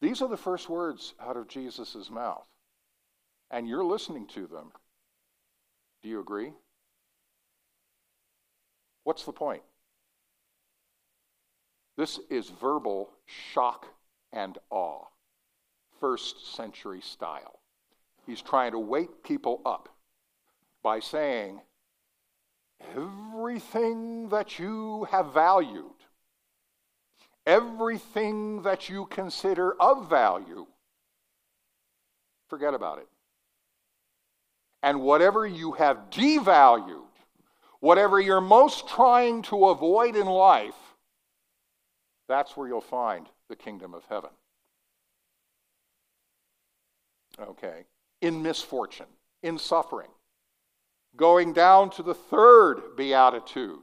[0.00, 2.48] these are the first words out of Jesus' mouth,
[3.48, 4.72] and you're listening to them.
[6.02, 6.52] Do you agree?
[9.04, 9.62] What's the point?
[11.96, 13.86] This is verbal shock
[14.32, 15.04] and awe,
[16.00, 17.60] first century style.
[18.26, 19.88] He's trying to wake people up
[20.82, 21.60] by saying,
[22.94, 25.94] Everything that you have valued,
[27.46, 30.66] everything that you consider of value,
[32.48, 33.08] forget about it.
[34.82, 37.02] And whatever you have devalued,
[37.80, 40.74] whatever you're most trying to avoid in life,
[42.28, 44.30] that's where you'll find the kingdom of heaven.
[47.40, 47.84] Okay.
[48.20, 49.06] In misfortune,
[49.42, 50.10] in suffering.
[51.16, 53.78] Going down to the third beatitude,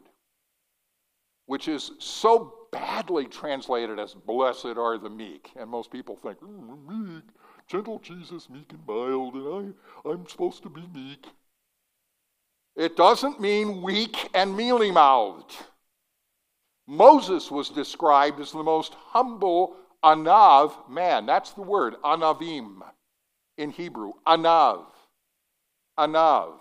[1.45, 5.51] which is so badly translated as blessed are the meek.
[5.55, 7.23] And most people think, meek,
[7.67, 9.75] gentle Jesus, meek and mild, and
[10.05, 11.25] I, I'm supposed to be meek.
[12.75, 15.55] It doesn't mean weak and mealy mouthed.
[16.88, 21.25] Moses was described as the most humble anav man.
[21.25, 22.81] That's the word, anavim
[23.58, 24.14] in Hebrew.
[24.28, 24.86] Anav.
[25.97, 26.60] Anav.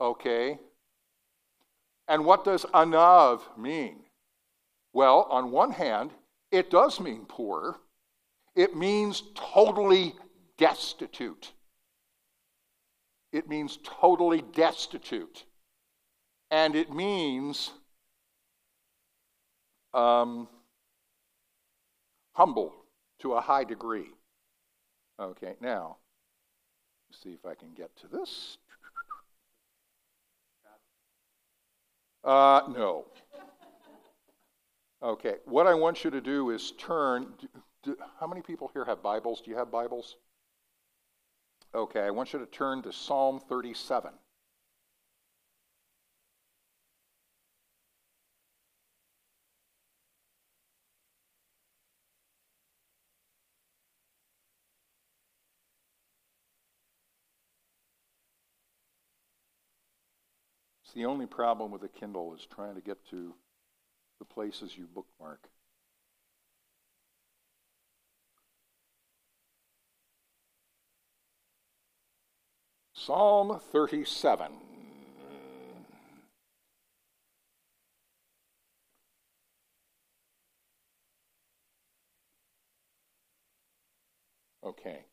[0.00, 0.58] Okay?
[2.08, 4.00] And what does anav mean?
[4.92, 6.10] Well, on one hand,
[6.50, 7.76] it does mean poor.
[8.56, 10.14] It means totally
[10.56, 11.52] destitute.
[13.32, 15.44] It means totally destitute.
[16.50, 17.70] And it means
[19.92, 20.48] um,
[22.32, 22.74] humble
[23.20, 24.08] to a high degree.
[25.20, 25.96] Okay, now,
[27.10, 28.58] see if I can get to this.
[32.22, 33.06] Uh, no.
[35.02, 37.28] Okay, what I want you to do is turn.
[37.40, 37.48] Do,
[37.82, 39.40] do, how many people here have Bibles?
[39.40, 40.16] Do you have Bibles?
[41.74, 44.10] Okay, I want you to turn to Psalm 37.
[60.88, 63.34] It's the only problem with a Kindle is trying to get to
[64.18, 65.50] the places you bookmark.
[72.94, 74.50] Psalm 37.
[84.64, 85.04] Okay.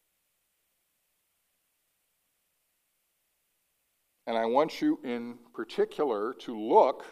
[4.28, 7.06] And I want you in particular to look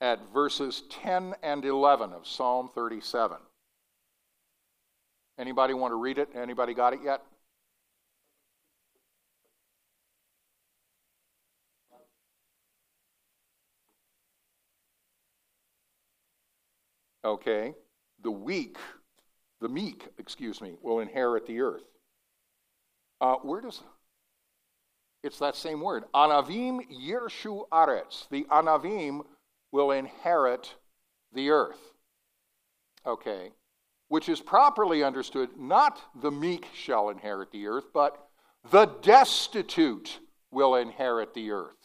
[0.00, 3.36] at verses 10 and 11 of Psalm 37.
[5.38, 6.30] Anybody want to read it?
[6.34, 7.22] Anybody got it yet?
[17.24, 17.74] Okay.
[18.22, 18.76] The weak,
[19.60, 21.84] the meek, excuse me, will inherit the earth.
[23.20, 23.82] Uh, where does
[25.22, 26.04] it's that same word.
[26.14, 28.28] Anavim yirshu aretz.
[28.30, 29.22] The Anavim
[29.72, 30.74] will inherit
[31.32, 31.80] the earth.
[33.06, 33.52] Okay.
[34.08, 38.28] Which is properly understood, not the meek shall inherit the earth, but
[38.70, 40.18] the destitute
[40.50, 41.76] will inherit the earth.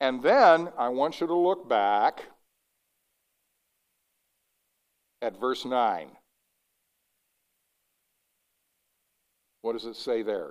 [0.00, 2.24] And then I want you to look back
[5.22, 6.10] at verse 9.
[9.64, 10.50] What does it say there?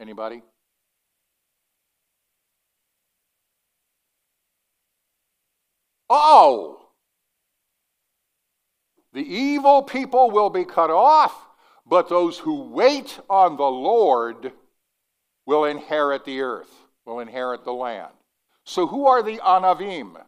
[0.00, 0.42] Anybody?
[6.08, 6.88] Oh!
[9.12, 11.40] The evil people will be cut off,
[11.86, 14.50] but those who wait on the Lord
[15.46, 16.74] will inherit the earth,
[17.06, 18.10] will inherit the land.
[18.64, 20.20] So, who are the Anavim?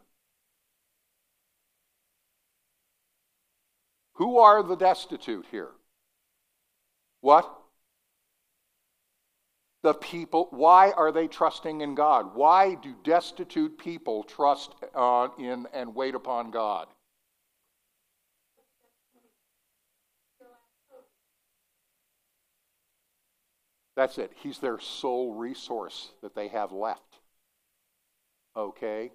[4.15, 5.71] Who are the destitute here?
[7.21, 7.51] What?
[9.81, 10.47] The people.
[10.51, 12.35] Why are they trusting in God?
[12.35, 16.87] Why do destitute people trust uh, in and wait upon God?
[23.95, 24.31] That's it.
[24.35, 27.19] He's their sole resource that they have left.
[28.55, 29.11] Okay?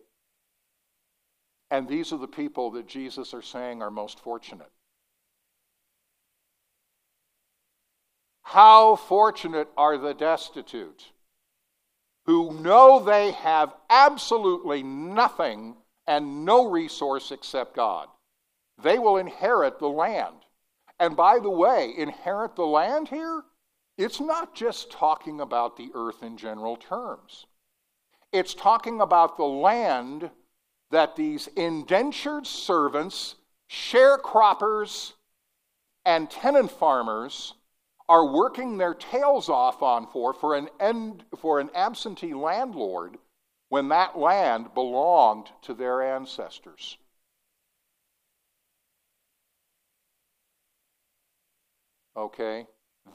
[1.71, 4.71] And these are the people that Jesus are saying are most fortunate.
[8.49, 11.13] How fortunate are the destitute
[12.25, 15.77] who know they have absolutely nothing
[16.07, 18.09] and no resource except God.
[18.83, 20.47] They will inherit the land.
[20.99, 23.43] And by the way, inherit the land here,
[23.99, 27.45] it's not just talking about the earth in general terms.
[28.33, 30.31] It's talking about the land
[30.91, 33.35] that these indentured servants,
[33.71, 35.13] sharecroppers,
[36.07, 37.53] and tenant farmers
[38.09, 43.19] are working their tails off on for for an end, for an absentee landlord
[43.69, 46.97] when that land belonged to their ancestors.
[52.17, 52.67] Okay?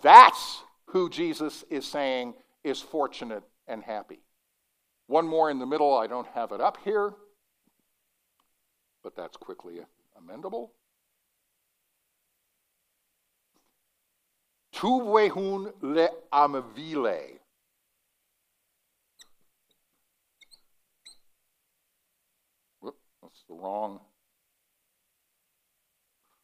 [0.02, 4.20] That's who Jesus is saying is fortunate and happy.
[5.08, 7.14] One more in the middle, I don't have it up here,
[9.04, 9.80] but that's quickly
[10.18, 10.70] amendable.
[14.74, 17.40] Tuvvehun le amvile.
[22.82, 24.00] Whoop, that's the wrong.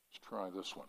[0.08, 0.88] Let's try this one.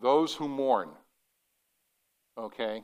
[0.00, 0.88] Those who mourn.
[2.38, 2.82] Okay?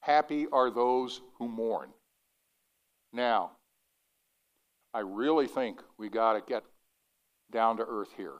[0.00, 1.88] Happy are those who mourn.
[3.12, 3.52] Now,
[4.94, 6.62] I really think we got to get
[7.50, 8.38] down to earth here.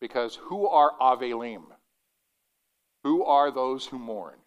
[0.00, 1.64] Because who are Avelim?
[3.04, 4.38] Who are those who mourn?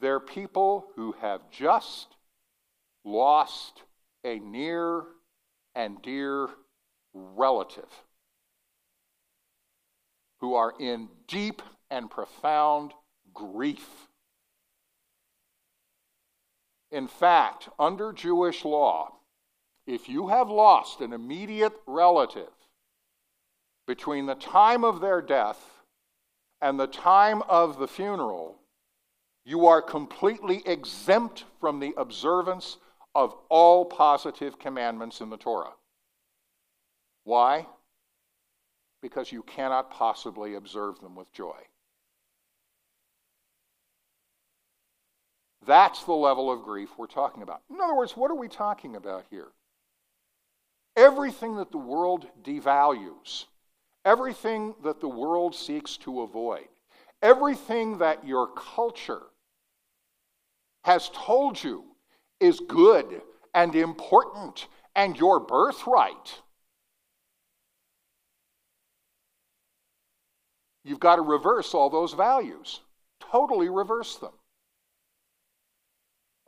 [0.00, 2.16] They're people who have just
[3.04, 3.82] lost
[4.24, 5.04] a near
[5.74, 6.48] and dear
[7.14, 7.88] relative
[10.44, 12.92] who are in deep and profound
[13.32, 13.88] grief.
[16.90, 19.12] In fact, under Jewish law,
[19.86, 22.52] if you have lost an immediate relative
[23.86, 25.62] between the time of their death
[26.60, 28.56] and the time of the funeral,
[29.44, 32.78] you are completely exempt from the observance
[33.14, 35.74] of all positive commandments in the Torah.
[37.24, 37.66] Why?
[39.04, 41.58] because you cannot possibly observe them with joy.
[45.66, 47.60] That's the level of grief we're talking about.
[47.68, 49.48] In other words, what are we talking about here?
[50.96, 53.46] Everything that the world devalues,
[54.04, 56.68] everything that the world seeks to avoid,
[57.22, 59.22] everything that your culture
[60.84, 61.84] has told you
[62.40, 63.22] is good
[63.54, 66.40] and important and your birthright
[70.84, 72.80] You've got to reverse all those values,
[73.18, 74.32] totally reverse them.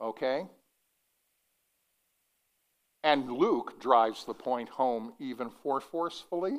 [0.00, 0.46] Okay?
[3.06, 6.58] And Luke drives the point home even more forcefully.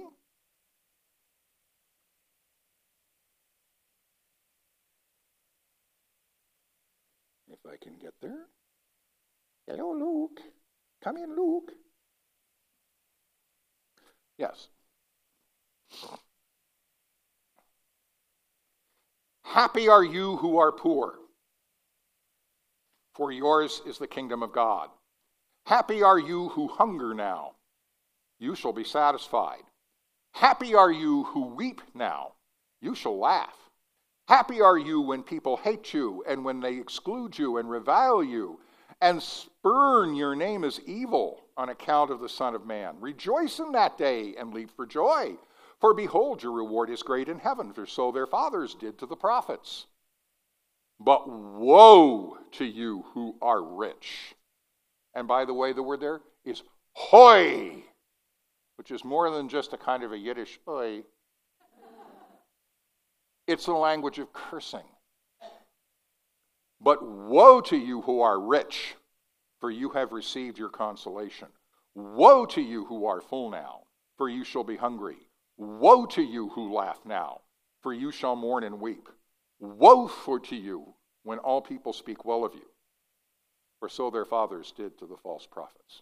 [7.52, 8.46] If I can get there.
[9.68, 10.40] Hello, Luke.
[11.04, 11.74] Come in, Luke.
[14.38, 14.70] Yes.
[19.44, 21.16] Happy are you who are poor,
[23.16, 24.90] for yours is the kingdom of God.
[25.68, 27.52] Happy are you who hunger now,
[28.40, 29.64] you shall be satisfied.
[30.34, 32.34] Happy are you who weep now,
[32.82, 33.70] you shall laugh.
[34.28, 38.60] Happy are you when people hate you and when they exclude you and revile you
[39.02, 42.96] and spurn your name as evil on account of the Son of Man.
[43.00, 45.38] Rejoice in that day and leap for joy
[45.80, 49.16] for behold, your reward is great in heaven, for so their fathers did to the
[49.16, 49.86] prophets.
[51.00, 54.34] But woe to you who are rich.
[55.18, 56.62] And by the way, the word there is
[56.94, 57.84] hoy,
[58.76, 61.02] which is more than just a kind of a Yiddish oi.
[63.48, 64.86] It's a language of cursing.
[66.80, 68.94] But woe to you who are rich,
[69.60, 71.48] for you have received your consolation.
[71.96, 73.86] Woe to you who are full now,
[74.20, 75.18] for you shall be hungry.
[75.58, 77.42] Woe to you who laugh now,
[77.82, 79.10] for you shall mourn and weep.
[79.60, 80.94] Woe for to you
[81.24, 82.70] when all people speak well of you,
[83.80, 86.02] for so their fathers did to the false prophets.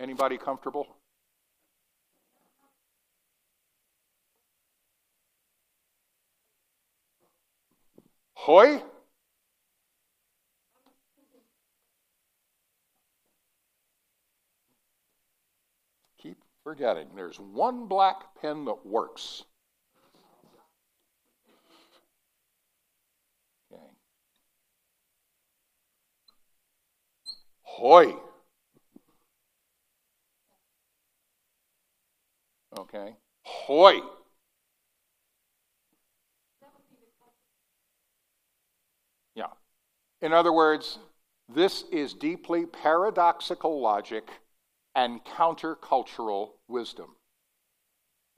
[0.00, 0.88] Anybody comfortable?
[8.34, 8.82] Hoy?
[16.18, 17.08] Keep forgetting.
[17.14, 19.44] There's one black pen that works.
[23.72, 23.80] Okay.
[27.74, 28.14] Hoy.
[32.78, 33.16] Okay.
[33.42, 33.98] Hoy.
[39.34, 39.46] Yeah.
[40.22, 41.00] In other words,
[41.52, 44.28] this is deeply paradoxical logic
[44.94, 47.16] and countercultural wisdom.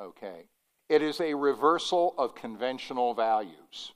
[0.01, 0.47] Okay?
[0.89, 3.93] It is a reversal of conventional values.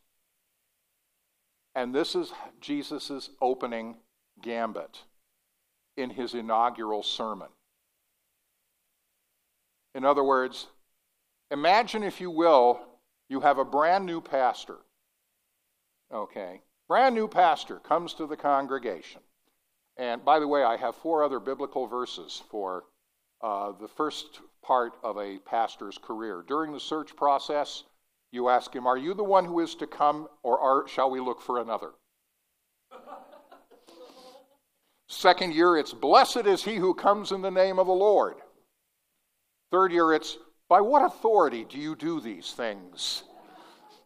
[1.74, 2.30] And this is
[2.61, 3.97] Jesus' opening
[4.43, 5.05] gambit
[6.01, 7.48] in his inaugural sermon.
[9.94, 10.66] In other words,
[11.51, 12.80] imagine, if you will,
[13.28, 14.78] you have a brand new pastor.
[16.12, 16.61] Okay?
[16.88, 19.20] Brand new pastor comes to the congregation.
[19.96, 22.84] And by the way, I have four other biblical verses for
[23.42, 26.44] uh, the first part of a pastor's career.
[26.46, 27.84] During the search process,
[28.32, 31.20] you ask him, Are you the one who is to come, or are, shall we
[31.20, 31.90] look for another?
[35.12, 38.36] Second year, it's Blessed is he who comes in the name of the Lord.
[39.72, 40.38] Third year, it's
[40.68, 43.24] By what authority do you do these things?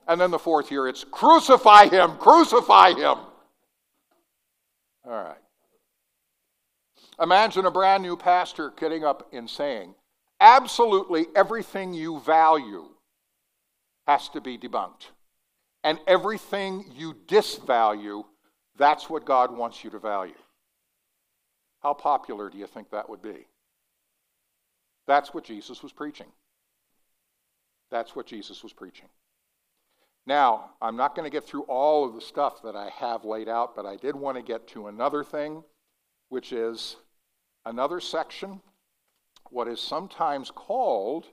[0.08, 3.18] And then the fourth year, it's crucify him, crucify him.
[5.04, 5.36] All right.
[7.20, 9.94] Imagine a brand new pastor getting up and saying,
[10.40, 12.88] absolutely everything you value
[14.06, 15.10] has to be debunked.
[15.84, 18.24] And everything you disvalue,
[18.78, 20.32] that's what God wants you to value.
[21.84, 23.46] How popular do you think that would be?
[25.06, 26.28] That's what Jesus was preaching.
[27.90, 29.08] That's what Jesus was preaching.
[30.26, 33.50] Now, I'm not going to get through all of the stuff that I have laid
[33.50, 35.62] out, but I did want to get to another thing,
[36.30, 36.96] which is
[37.66, 38.62] another section,
[39.50, 41.26] what is sometimes called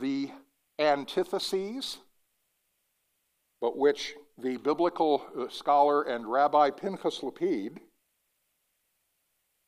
[0.00, 0.30] the
[0.78, 1.98] antitheses,
[3.60, 7.80] but which the biblical uh, scholar and Rabbi Pinchas Lapide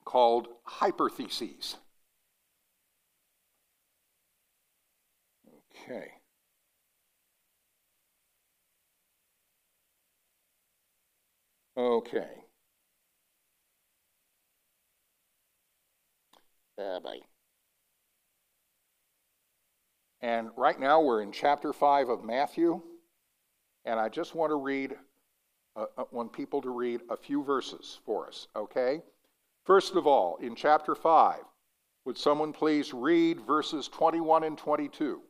[0.04, 1.76] called hypertheses.
[5.70, 6.12] Okay.
[11.76, 12.44] Okay.
[16.78, 17.20] Uh, bye.
[20.22, 22.80] And right now we're in chapter 5 of Matthew,
[23.84, 24.96] and I just want to read,
[25.76, 29.02] uh, uh, want people to read a few verses for us, okay?
[29.64, 31.38] First of all, in chapter 5,
[32.04, 35.22] would someone please read verses 21 and 22?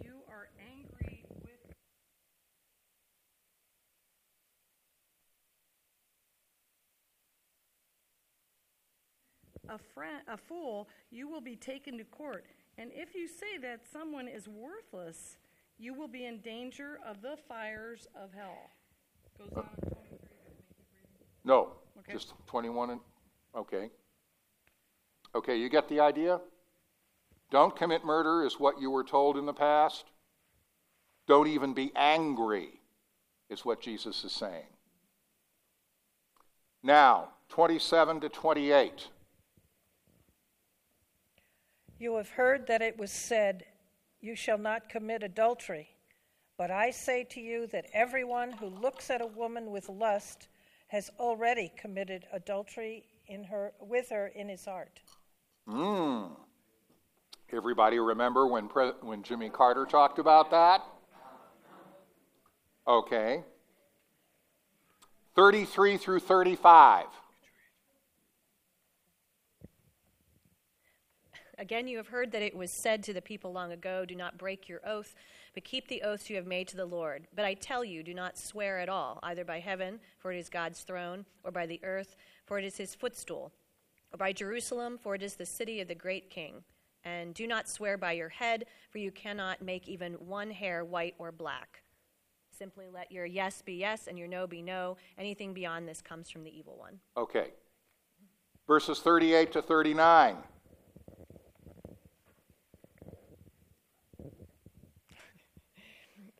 [0.00, 1.74] You are angry with
[9.68, 12.44] a friend, a fool, you will be taken to court.
[12.78, 15.38] And if you say that someone is worthless,
[15.78, 18.70] you will be in danger of the fires of hell.
[19.38, 20.18] Goes on in 23.
[21.44, 22.12] No, Okay.
[22.12, 23.00] just 21 and,
[23.54, 23.90] okay.
[25.34, 26.40] Okay, you get the idea?
[27.50, 30.06] Don't commit murder is what you were told in the past.
[31.26, 32.80] Don't even be angry
[33.48, 34.66] is what Jesus is saying.
[36.82, 39.08] Now, 27 to 28.
[41.98, 43.64] You have heard that it was said,
[44.20, 45.88] You shall not commit adultery.
[46.58, 50.48] But I say to you that everyone who looks at a woman with lust
[50.88, 55.00] has already committed adultery in her, with her in his heart.
[55.68, 56.26] Hmm.
[57.52, 60.82] Everybody remember when, Pre- when Jimmy Carter talked about that?
[62.88, 63.42] Okay.
[65.34, 67.06] 33 through 35.
[71.58, 74.36] Again, you have heard that it was said to the people long ago, Do not
[74.36, 75.14] break your oath,
[75.54, 77.26] but keep the oaths you have made to the Lord.
[77.34, 80.50] But I tell you, do not swear at all, either by heaven, for it is
[80.50, 83.52] God's throne, or by the earth, for it is his footstool,
[84.12, 86.62] or by Jerusalem, for it is the city of the great king.
[87.04, 91.14] And do not swear by your head, for you cannot make even one hair white
[91.18, 91.82] or black.
[92.50, 94.98] Simply let your yes be yes and your no be no.
[95.18, 97.00] Anything beyond this comes from the evil one.
[97.16, 97.52] Okay.
[98.66, 100.36] Verses 38 to 39.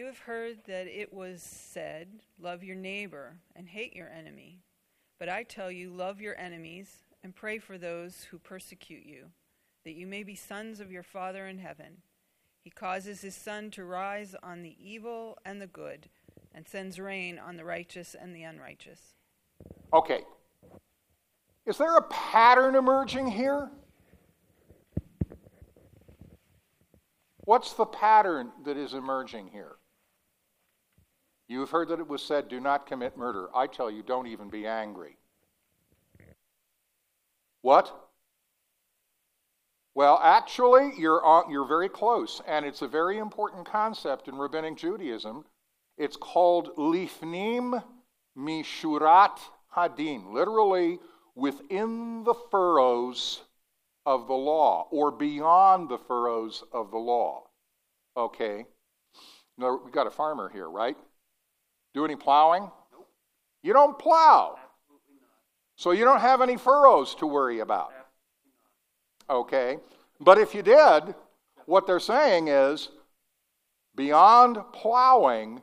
[0.00, 2.08] You have heard that it was said,
[2.40, 4.62] Love your neighbor and hate your enemy.
[5.18, 9.26] But I tell you, love your enemies and pray for those who persecute you,
[9.84, 11.98] that you may be sons of your Father in heaven.
[12.64, 16.08] He causes his sun to rise on the evil and the good,
[16.54, 19.00] and sends rain on the righteous and the unrighteous.
[19.92, 20.22] Okay.
[21.66, 23.70] Is there a pattern emerging here?
[27.44, 29.76] What's the pattern that is emerging here?
[31.50, 33.48] You have heard that it was said, Do not commit murder.
[33.52, 35.16] I tell you, don't even be angry.
[37.62, 37.92] What?
[39.92, 41.20] Well, actually, you're,
[41.50, 45.44] you're very close, and it's a very important concept in Rabbinic Judaism.
[45.98, 47.82] It's called lifnim
[48.38, 49.40] mishurat
[49.76, 51.00] hadin, literally
[51.34, 53.42] within the furrows
[54.06, 57.48] of the law or beyond the furrows of the law.
[58.16, 58.66] Okay?
[59.58, 60.96] Now, we've got a farmer here, right?
[61.94, 62.70] Do any plowing?
[62.92, 63.08] Nope.
[63.62, 64.56] You don't plow.
[64.56, 65.30] Absolutely not.
[65.76, 67.92] So you don't have any furrows to worry about.
[69.28, 69.78] Okay?
[70.20, 71.14] But if you did,
[71.66, 72.88] what they're saying is
[73.94, 75.62] beyond plowing,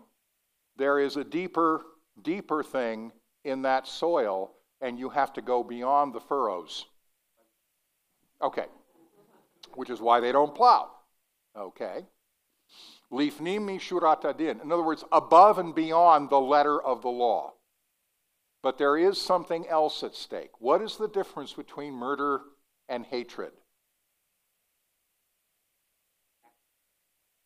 [0.77, 1.81] there is a deeper,
[2.21, 3.11] deeper thing
[3.43, 4.51] in that soil,
[4.81, 6.85] and you have to go beyond the furrows.
[8.41, 8.65] Okay.
[9.75, 10.91] Which is why they don't plow.
[11.57, 12.05] Okay.
[13.11, 14.59] Lifnim mishurat din.
[14.61, 17.53] In other words, above and beyond the letter of the law.
[18.61, 20.59] But there is something else at stake.
[20.59, 22.41] What is the difference between murder
[22.89, 23.51] and hatred?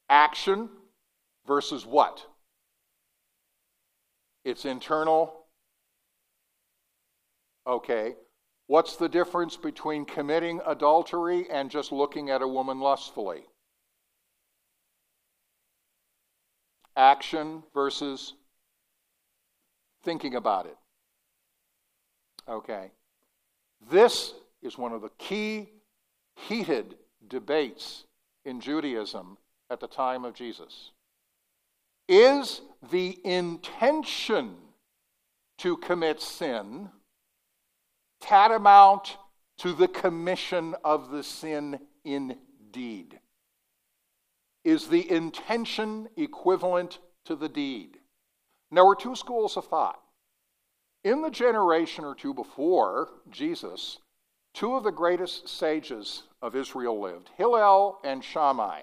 [0.10, 0.70] Action
[1.46, 2.26] versus what?
[4.44, 5.46] It's internal.
[7.68, 8.16] Okay.
[8.68, 13.44] What's the difference between committing adultery and just looking at a woman lustfully?
[16.96, 18.34] Action versus
[20.04, 20.78] thinking about it.
[22.48, 22.92] Okay.
[23.90, 25.70] This is one of the key
[26.36, 26.96] heated
[27.28, 28.06] debates
[28.46, 29.38] in Judaism
[29.70, 30.92] at the time of Jesus.
[32.08, 32.62] Is
[32.92, 34.56] the intention
[35.60, 36.90] to commit sin
[38.20, 39.18] tantamount
[39.60, 43.21] to the commission of the sin indeed?
[44.64, 47.98] Is the intention equivalent to the deed?
[48.70, 50.00] Now, there were two schools of thought.
[51.04, 53.98] In the generation or two before Jesus,
[54.54, 58.82] two of the greatest sages of Israel lived Hillel and Shammai.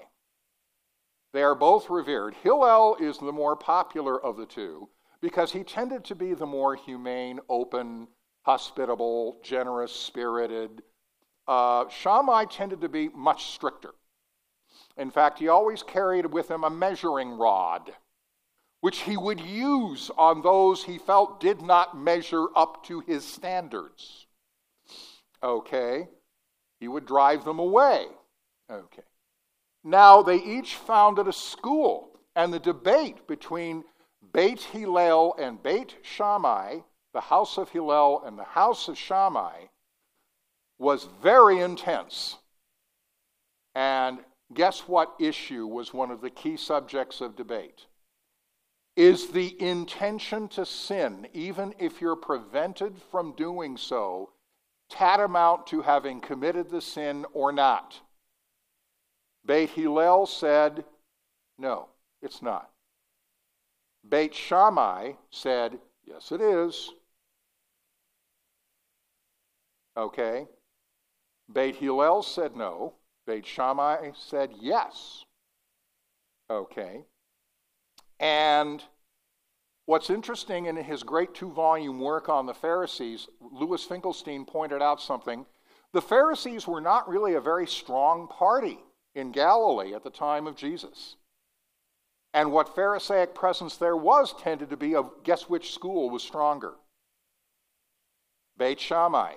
[1.33, 2.35] They are both revered.
[2.35, 4.89] Hillel is the more popular of the two
[5.21, 8.09] because he tended to be the more humane, open,
[8.43, 10.83] hospitable, generous spirited.
[11.47, 13.91] Uh, Shammai tended to be much stricter.
[14.99, 17.93] In fact, he always carried with him a measuring rod,
[18.81, 24.27] which he would use on those he felt did not measure up to his standards.
[25.43, 26.09] Okay?
[26.81, 28.07] He would drive them away.
[28.71, 29.03] Okay.
[29.85, 33.85] Now, they each founded a school, and the debate between
[34.33, 36.81] Beit Hillel and Beit Shammai
[37.13, 39.65] the house of Hillel and the house of Shammai
[40.79, 42.37] was very intense.
[43.75, 44.19] And
[44.55, 47.87] guess what issue was one of the key subjects of debate?
[48.97, 54.31] Is the intention to sin, even if you're prevented from doing so,
[54.91, 58.01] tantamount to having committed the sin or not?
[59.45, 60.85] Beit Hillel said,
[61.59, 61.89] no,
[62.23, 62.71] it's not.
[64.09, 66.91] Beit Shammai said, yes, it is.
[69.97, 70.47] Okay?
[71.53, 72.95] Beit Hillel said no.
[73.29, 75.27] Beit Shammai said yes.
[76.49, 77.05] Okay?
[78.19, 78.83] And
[79.85, 85.03] what's interesting in his great two volume work on the Pharisees, Louis Finkelstein pointed out
[85.03, 85.45] something.
[85.93, 88.79] The Pharisees were not really a very strong party
[89.15, 91.17] in Galilee at the time of Jesus.
[92.33, 96.77] And what Pharisaic presence there was tended to be of guess which school was stronger?
[98.57, 99.35] Beit Shammai.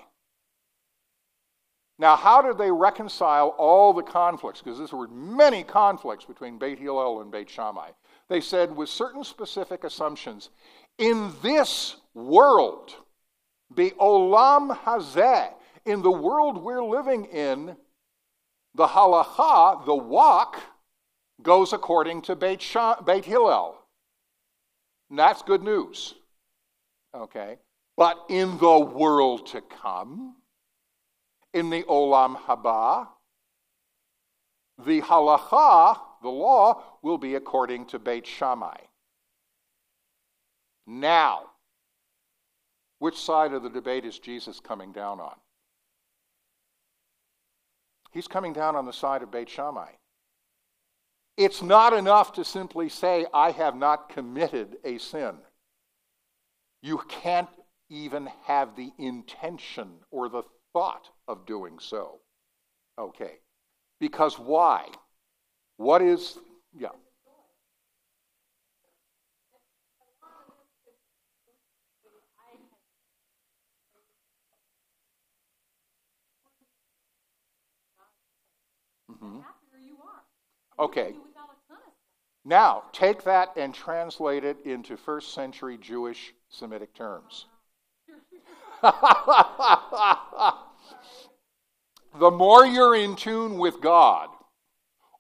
[2.02, 4.60] Now, how did they reconcile all the conflicts?
[4.60, 7.92] Because there were many conflicts between Beit Hillel and Beit Shammai.
[8.28, 10.50] They said, with certain specific assumptions,
[10.98, 12.96] in this world,
[13.76, 15.50] the olam hazeh,
[15.86, 17.76] in the world we're living in,
[18.74, 20.60] the halacha, the walk,
[21.44, 23.78] goes according to Beit, Shah, Beit Hillel.
[25.12, 26.16] And that's good news.
[27.14, 27.60] Okay?
[27.96, 30.38] But in the world to come,
[31.54, 33.08] in the Olam Haba,
[34.86, 38.78] the halacha, the law, will be according to Beit Shammai.
[40.88, 41.52] Now,
[43.00, 45.36] which side of the debate is Jesus coming down on?
[48.12, 49.92] He's coming down on the side of Beit Shammai.
[51.38, 55.38] It's not enough to simply say, I have not committed a sin.
[56.82, 57.50] You can't
[57.90, 60.44] even have the intention or the
[60.74, 62.20] thought of doing so.
[62.98, 63.40] Okay.
[64.00, 64.88] Because why?
[65.78, 66.38] What is,
[66.78, 66.90] yeah.
[79.12, 79.40] Mm-hmm.
[80.80, 81.14] Okay.
[82.44, 87.46] Now, take that and translate it into first century Jewish Semitic terms.
[92.20, 94.30] the more you're in tune with God,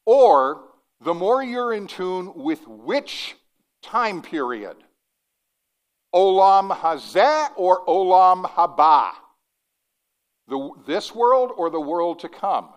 [0.05, 0.64] or
[1.01, 3.36] the more you're in tune with which
[3.82, 4.78] time period?
[6.14, 9.12] Olam Hazeh or Olam Haba?
[10.47, 12.70] The, this world or the world to come?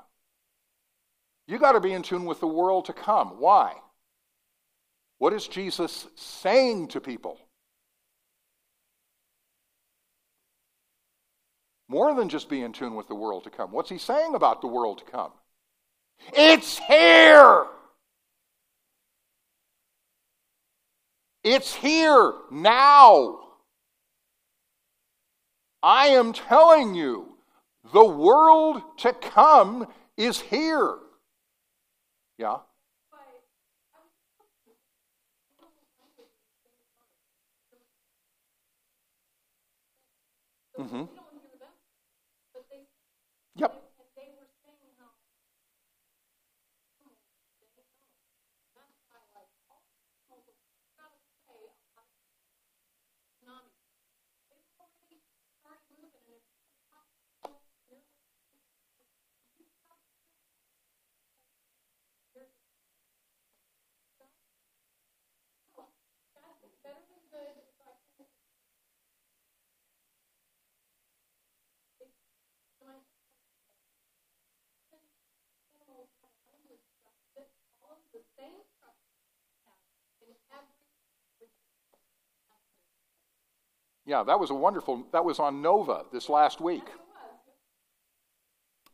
[1.47, 3.41] You got to be in tune with the world to come.
[3.41, 3.75] Why?
[5.19, 7.39] What is Jesus saying to people?
[11.95, 13.71] More than just be in tune with the world to come.
[13.71, 15.31] What's he saying about the world to come?
[16.37, 17.67] It's here!
[21.45, 23.39] It's here now.
[25.85, 27.37] I am telling you,
[27.93, 29.87] the world to come
[30.17, 30.97] is here.
[32.39, 32.57] Yeah?
[40.77, 41.05] Mm-hmm.
[43.57, 43.84] Yep.
[84.07, 86.85] Yeah, that was a wonderful, that was on Nova this last week.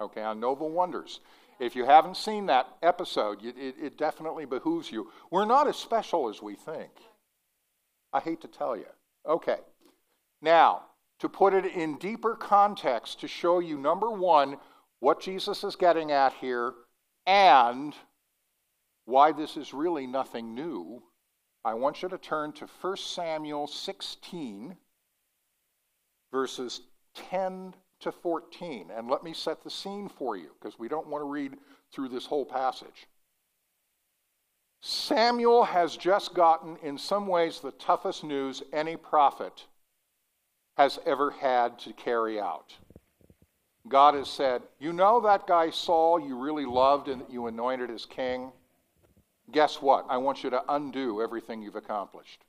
[0.01, 1.21] Okay, on Nova Wonders.
[1.59, 5.11] If you haven't seen that episode, it, it, definitely behooves you.
[5.31, 6.91] We're not as special as we think.
[8.13, 8.87] I hate to tell you.
[9.29, 9.59] Okay,
[10.41, 10.83] now,
[11.19, 14.57] to put it in deeper context, to show you, number one,
[15.01, 16.73] what Jesus is getting at here
[17.27, 17.95] and
[19.11, 21.03] why this is really nothing new,
[21.65, 24.77] I want you to turn to 1 Samuel 16
[26.33, 26.83] verses
[27.15, 28.91] 10 to 14.
[28.97, 31.57] And let me set the scene for you because we don't want to read
[31.93, 33.07] through this whole passage.
[34.81, 39.67] Samuel has just gotten, in some ways, the toughest news any prophet
[40.79, 42.75] has ever had to carry out.
[43.89, 47.91] God has said, You know that guy Saul you really loved and that you anointed
[47.91, 48.53] as king?
[49.53, 50.07] Guess what?
[50.09, 52.45] I want you to undo everything you've accomplished.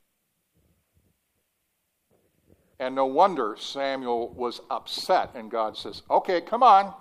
[2.78, 5.30] And no wonder Samuel was upset.
[5.34, 6.92] And God says, Okay, come on.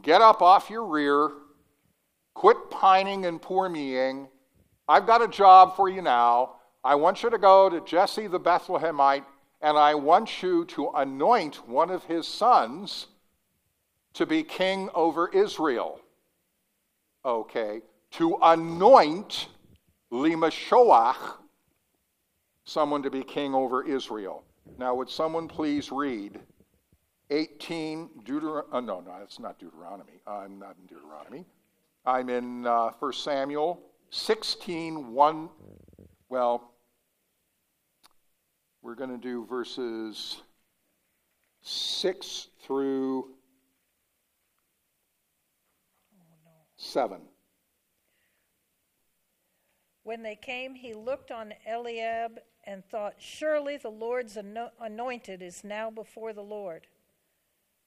[0.00, 1.30] Get up off your rear.
[2.34, 4.28] Quit pining and poor meing.
[4.88, 6.56] I've got a job for you now.
[6.84, 9.24] I want you to go to Jesse the Bethlehemite,
[9.60, 13.06] and I want you to anoint one of his sons
[14.14, 16.00] to be king over Israel.
[17.24, 17.82] Okay.
[18.12, 19.48] To anoint
[20.12, 21.16] Limashoach
[22.64, 24.44] someone to be king over Israel.
[24.78, 26.38] Now, would someone please read
[27.30, 28.68] 18 Deuteronomy?
[28.72, 30.20] Uh, no, no, it's not Deuteronomy.
[30.26, 31.46] I'm not in Deuteronomy.
[32.04, 35.48] I'm in uh, 1 Samuel 16, 1.
[36.28, 36.72] Well,
[38.82, 40.42] we're going to do verses
[41.62, 43.30] 6 through
[46.76, 47.20] 7.
[50.04, 55.90] When they came, he looked on Eliab and thought, Surely the Lord's anointed is now
[55.90, 56.86] before the Lord.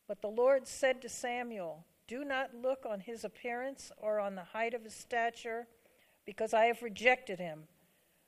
[0.08, 4.44] But the Lord said to Samuel, Do not look on his appearance or on the
[4.44, 5.68] height of his stature,
[6.26, 7.64] because I have rejected him.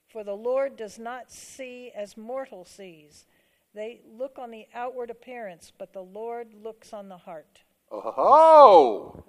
[0.07, 3.25] For the Lord does not see as mortal sees.
[3.73, 7.63] They look on the outward appearance, but the Lord looks on the heart.
[7.91, 9.23] Oh!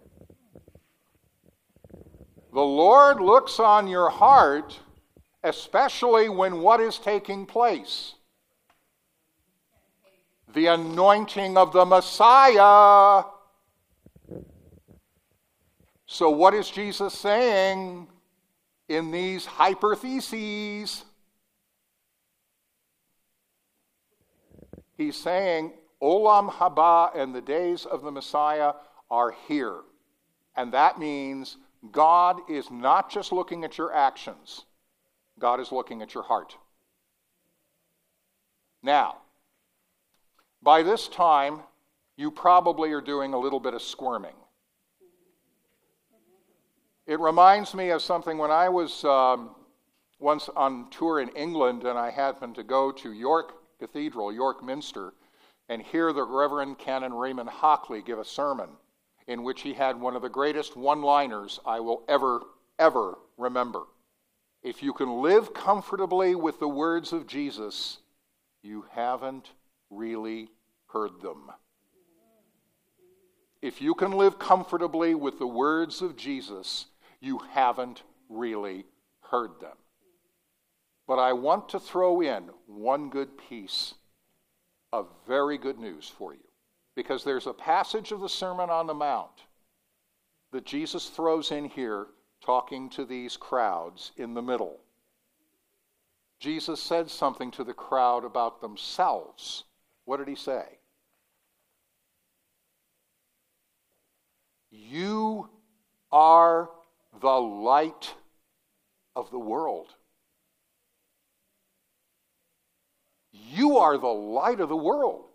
[2.58, 4.80] The Lord looks on your heart
[5.44, 8.14] especially when what is taking place?
[10.54, 13.22] The anointing of the Messiah.
[16.06, 18.08] So, what is Jesus saying
[18.88, 21.04] in these hypertheses?
[24.96, 28.72] He's saying, Olam Haba and the days of the Messiah
[29.08, 29.76] are here.
[30.56, 31.56] And that means
[31.92, 34.64] God is not just looking at your actions,
[35.38, 36.56] God is looking at your heart.
[38.82, 39.18] Now,
[40.62, 41.60] by this time,
[42.16, 44.34] you probably are doing a little bit of squirming.
[47.06, 49.54] It reminds me of something when I was um,
[50.18, 55.14] once on tour in England and I happened to go to York Cathedral, York Minster,
[55.68, 58.68] and hear the Reverend Canon Raymond Hockley give a sermon
[59.28, 62.40] in which he had one of the greatest one liners I will ever,
[62.78, 63.82] ever remember.
[64.62, 67.98] If you can live comfortably with the words of Jesus,
[68.62, 69.50] you haven't
[69.90, 70.48] really
[70.88, 71.52] heard them.
[73.60, 76.86] If you can live comfortably with the words of Jesus,
[77.20, 78.86] you haven't really
[79.20, 79.76] heard them.
[81.06, 83.94] But I want to throw in one good piece
[84.92, 86.47] of very good news for you.
[86.98, 89.44] Because there's a passage of the Sermon on the Mount
[90.50, 92.08] that Jesus throws in here
[92.44, 94.80] talking to these crowds in the middle.
[96.40, 99.62] Jesus said something to the crowd about themselves.
[100.06, 100.64] What did he say?
[104.72, 105.48] You
[106.10, 106.68] are
[107.20, 108.12] the light
[109.14, 109.94] of the world.
[113.30, 115.27] You are the light of the world.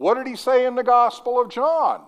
[0.00, 2.00] What did he say in the Gospel of John?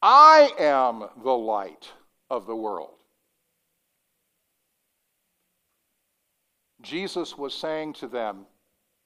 [0.00, 1.92] I am the light
[2.30, 2.94] of the world.
[6.80, 8.46] Jesus was saying to them,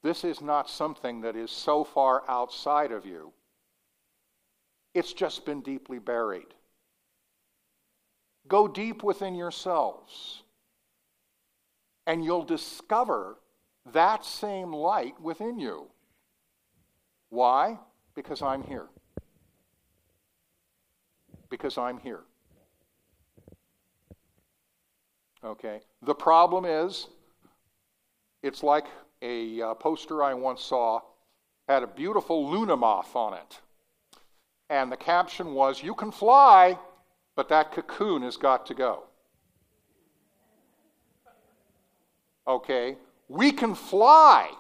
[0.05, 3.33] This is not something that is so far outside of you.
[4.95, 6.55] It's just been deeply buried.
[8.47, 10.45] Go deep within yourselves,
[12.07, 13.39] and you'll discover
[13.93, 15.89] that same light within you.
[17.33, 17.79] Why?
[18.15, 18.89] Because I'm here.
[21.49, 22.21] Because I'm here.
[25.43, 25.81] Okay?
[26.03, 27.07] The problem is,
[28.43, 28.85] it's like
[29.23, 31.01] a uh, poster I once saw
[31.67, 33.61] had a beautiful Luna moth on it.
[34.69, 36.79] And the caption was, You can fly,
[37.35, 39.05] but that cocoon has got to go.
[42.47, 42.99] Okay?
[43.31, 44.51] We can fly.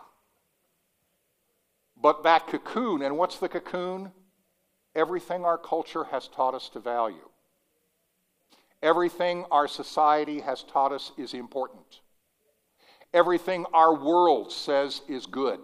[2.02, 4.10] But that cocoon, and what's the cocoon?
[4.96, 7.28] Everything our culture has taught us to value.
[8.82, 12.00] Everything our society has taught us is important.
[13.14, 15.60] Everything our world says is good.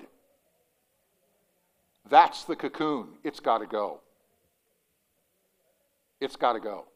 [2.09, 3.09] That's the cocoon.
[3.24, 4.01] It's got to go.
[6.20, 6.86] It's got to go.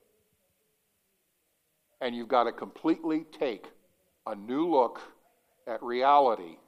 [2.01, 3.66] And you've got to completely take
[4.26, 5.01] a new look
[5.66, 6.59] at reality,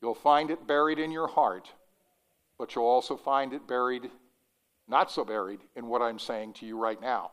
[0.00, 1.70] you'll find it buried in your heart,
[2.58, 4.10] but you'll also find it buried,
[4.88, 7.32] not so buried, in what I'm saying to you right now.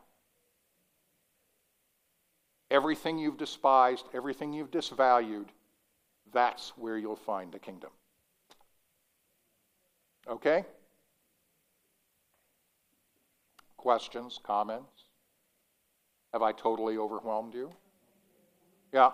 [2.70, 5.46] Everything you've despised, everything you've disvalued,
[6.32, 7.90] that's where you'll find the kingdom.
[10.28, 10.64] Okay?
[13.76, 15.04] Questions, comments?
[16.32, 17.70] Have I totally overwhelmed you?
[18.92, 19.10] Yeah.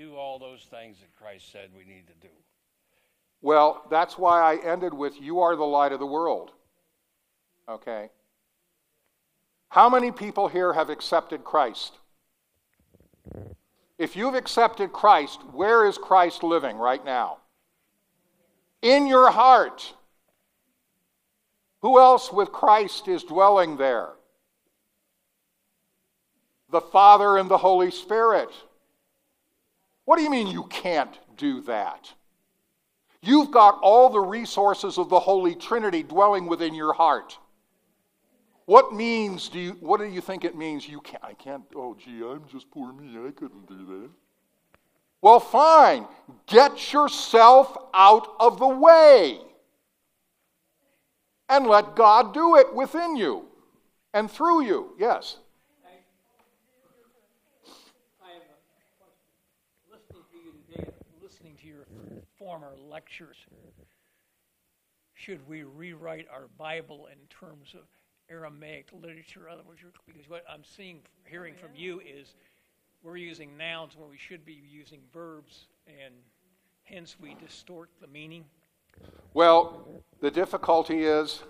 [0.00, 2.32] do all those things that Christ said we need to do.
[3.42, 6.50] Well, that's why I ended with You are the light of the world.
[7.68, 8.10] Okay?
[9.70, 11.94] How many people here have accepted Christ?
[13.98, 17.38] If you've accepted Christ, where is Christ living right now?
[18.82, 19.94] In your heart.
[21.82, 24.10] Who else with Christ is dwelling there?
[26.70, 28.50] The Father and the Holy Spirit.
[30.10, 32.12] What do you mean you can't do that?
[33.22, 37.38] You've got all the resources of the Holy Trinity dwelling within your heart.
[38.64, 41.94] What means do you what do you think it means you can't I can't oh
[41.94, 44.10] gee, I'm just poor me, I couldn't do that.
[45.22, 46.08] Well, fine.
[46.46, 49.38] Get yourself out of the way.
[51.48, 53.44] And let God do it within you
[54.12, 54.96] and through you.
[54.98, 55.36] Yes.
[62.40, 63.36] Former lectures.
[65.14, 67.82] Should we rewrite our Bible in terms of
[68.30, 69.46] Aramaic literature?
[69.46, 72.34] In other words, because what I'm seeing, hearing from you is
[73.02, 76.14] we're using nouns when we should be using verbs, and
[76.84, 78.46] hence we distort the meaning.
[79.34, 79.86] Well,
[80.22, 81.42] the difficulty is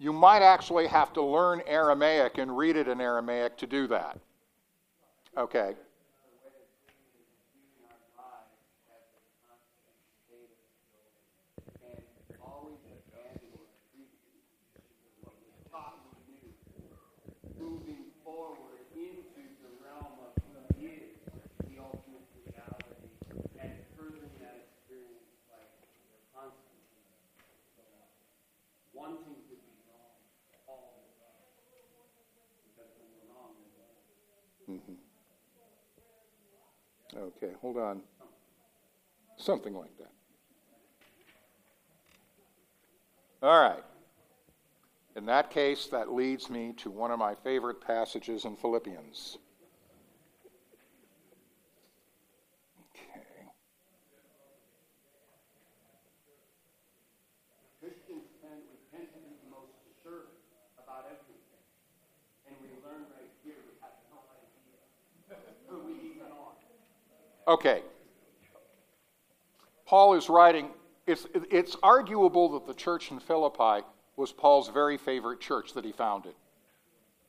[0.00, 4.18] you might actually have to learn Aramaic and read it in Aramaic to do that.
[5.36, 5.74] Okay.
[28.98, 29.58] wanting to be
[37.40, 38.02] Okay, hold on.
[39.36, 40.10] Something like that.
[43.40, 43.84] All right.
[45.14, 49.38] In that case, that leads me to one of my favorite passages in Philippians.
[52.90, 53.46] Okay.
[57.78, 60.34] Christians and repentance is the most assured
[60.82, 61.62] about everything.
[62.50, 64.82] And we learn right here we have no idea
[65.70, 66.58] who we even are.
[67.48, 67.82] Okay.
[69.86, 70.68] Paul is writing,
[71.06, 73.86] it's, it's arguable that the church in Philippi
[74.16, 76.34] was Paul's very favorite church that he founded.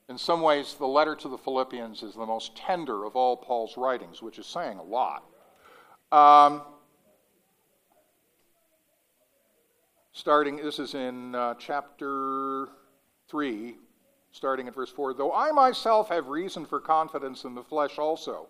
[0.09, 3.77] In some ways, the letter to the Philippians is the most tender of all Paul's
[3.77, 5.23] writings, which is saying a lot.
[6.11, 6.63] Um,
[10.11, 12.67] starting, this is in uh, chapter
[13.29, 13.77] 3,
[14.31, 15.13] starting at verse 4.
[15.13, 18.49] Though I myself have reason for confidence in the flesh also,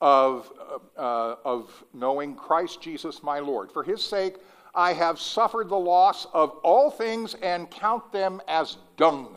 [0.00, 0.52] of,
[0.96, 3.70] uh, of knowing Christ Jesus my Lord.
[3.72, 4.36] For his sake,
[4.74, 9.36] I have suffered the loss of all things and count them as dung.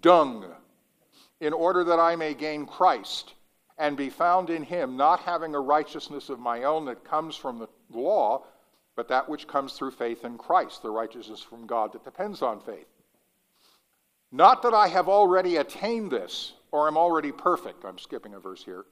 [0.00, 0.46] Dung.
[1.40, 3.34] In order that I may gain Christ
[3.78, 7.58] and be found in him, not having a righteousness of my own that comes from
[7.58, 8.44] the law,
[8.94, 12.60] but that which comes through faith in Christ, the righteousness from God that depends on
[12.60, 12.86] faith.
[14.30, 17.84] Not that I have already attained this or am already perfect.
[17.84, 18.86] I'm skipping a verse here.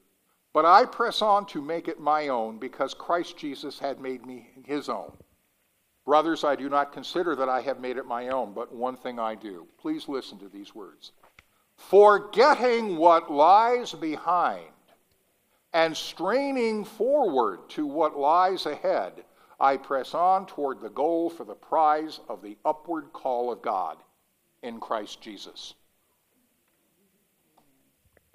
[0.53, 4.51] But I press on to make it my own because Christ Jesus had made me
[4.65, 5.13] his own.
[6.05, 9.19] Brothers, I do not consider that I have made it my own, but one thing
[9.19, 9.67] I do.
[9.79, 11.13] Please listen to these words.
[11.77, 14.73] Forgetting what lies behind
[15.73, 19.25] and straining forward to what lies ahead,
[19.61, 23.99] I press on toward the goal for the prize of the upward call of God
[24.63, 25.75] in Christ Jesus.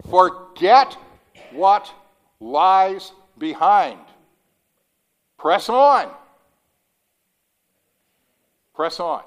[0.10, 0.98] Forget
[1.52, 1.91] what
[2.39, 4.00] lies behind.
[5.38, 6.12] Press on.
[8.74, 9.24] Press on.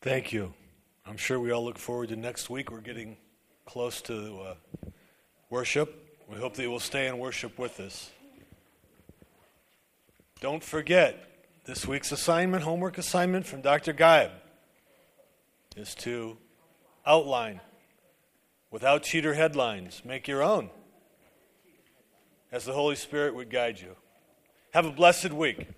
[0.00, 0.52] Thank you.
[1.04, 2.70] I'm sure we all look forward to next week.
[2.70, 3.16] We're getting
[3.64, 4.54] close to uh,
[5.50, 6.20] worship.
[6.28, 8.10] We hope that you will stay and worship with us.
[10.40, 11.16] Don't forget
[11.64, 13.92] this week's assignment, homework assignment from Dr.
[13.92, 14.30] Geib,
[15.76, 16.38] is to
[17.06, 17.60] outline
[18.70, 20.02] without cheater headlines.
[20.04, 20.70] Make your own
[22.50, 23.96] as the Holy Spirit would guide you.
[24.72, 25.68] Have a blessed week.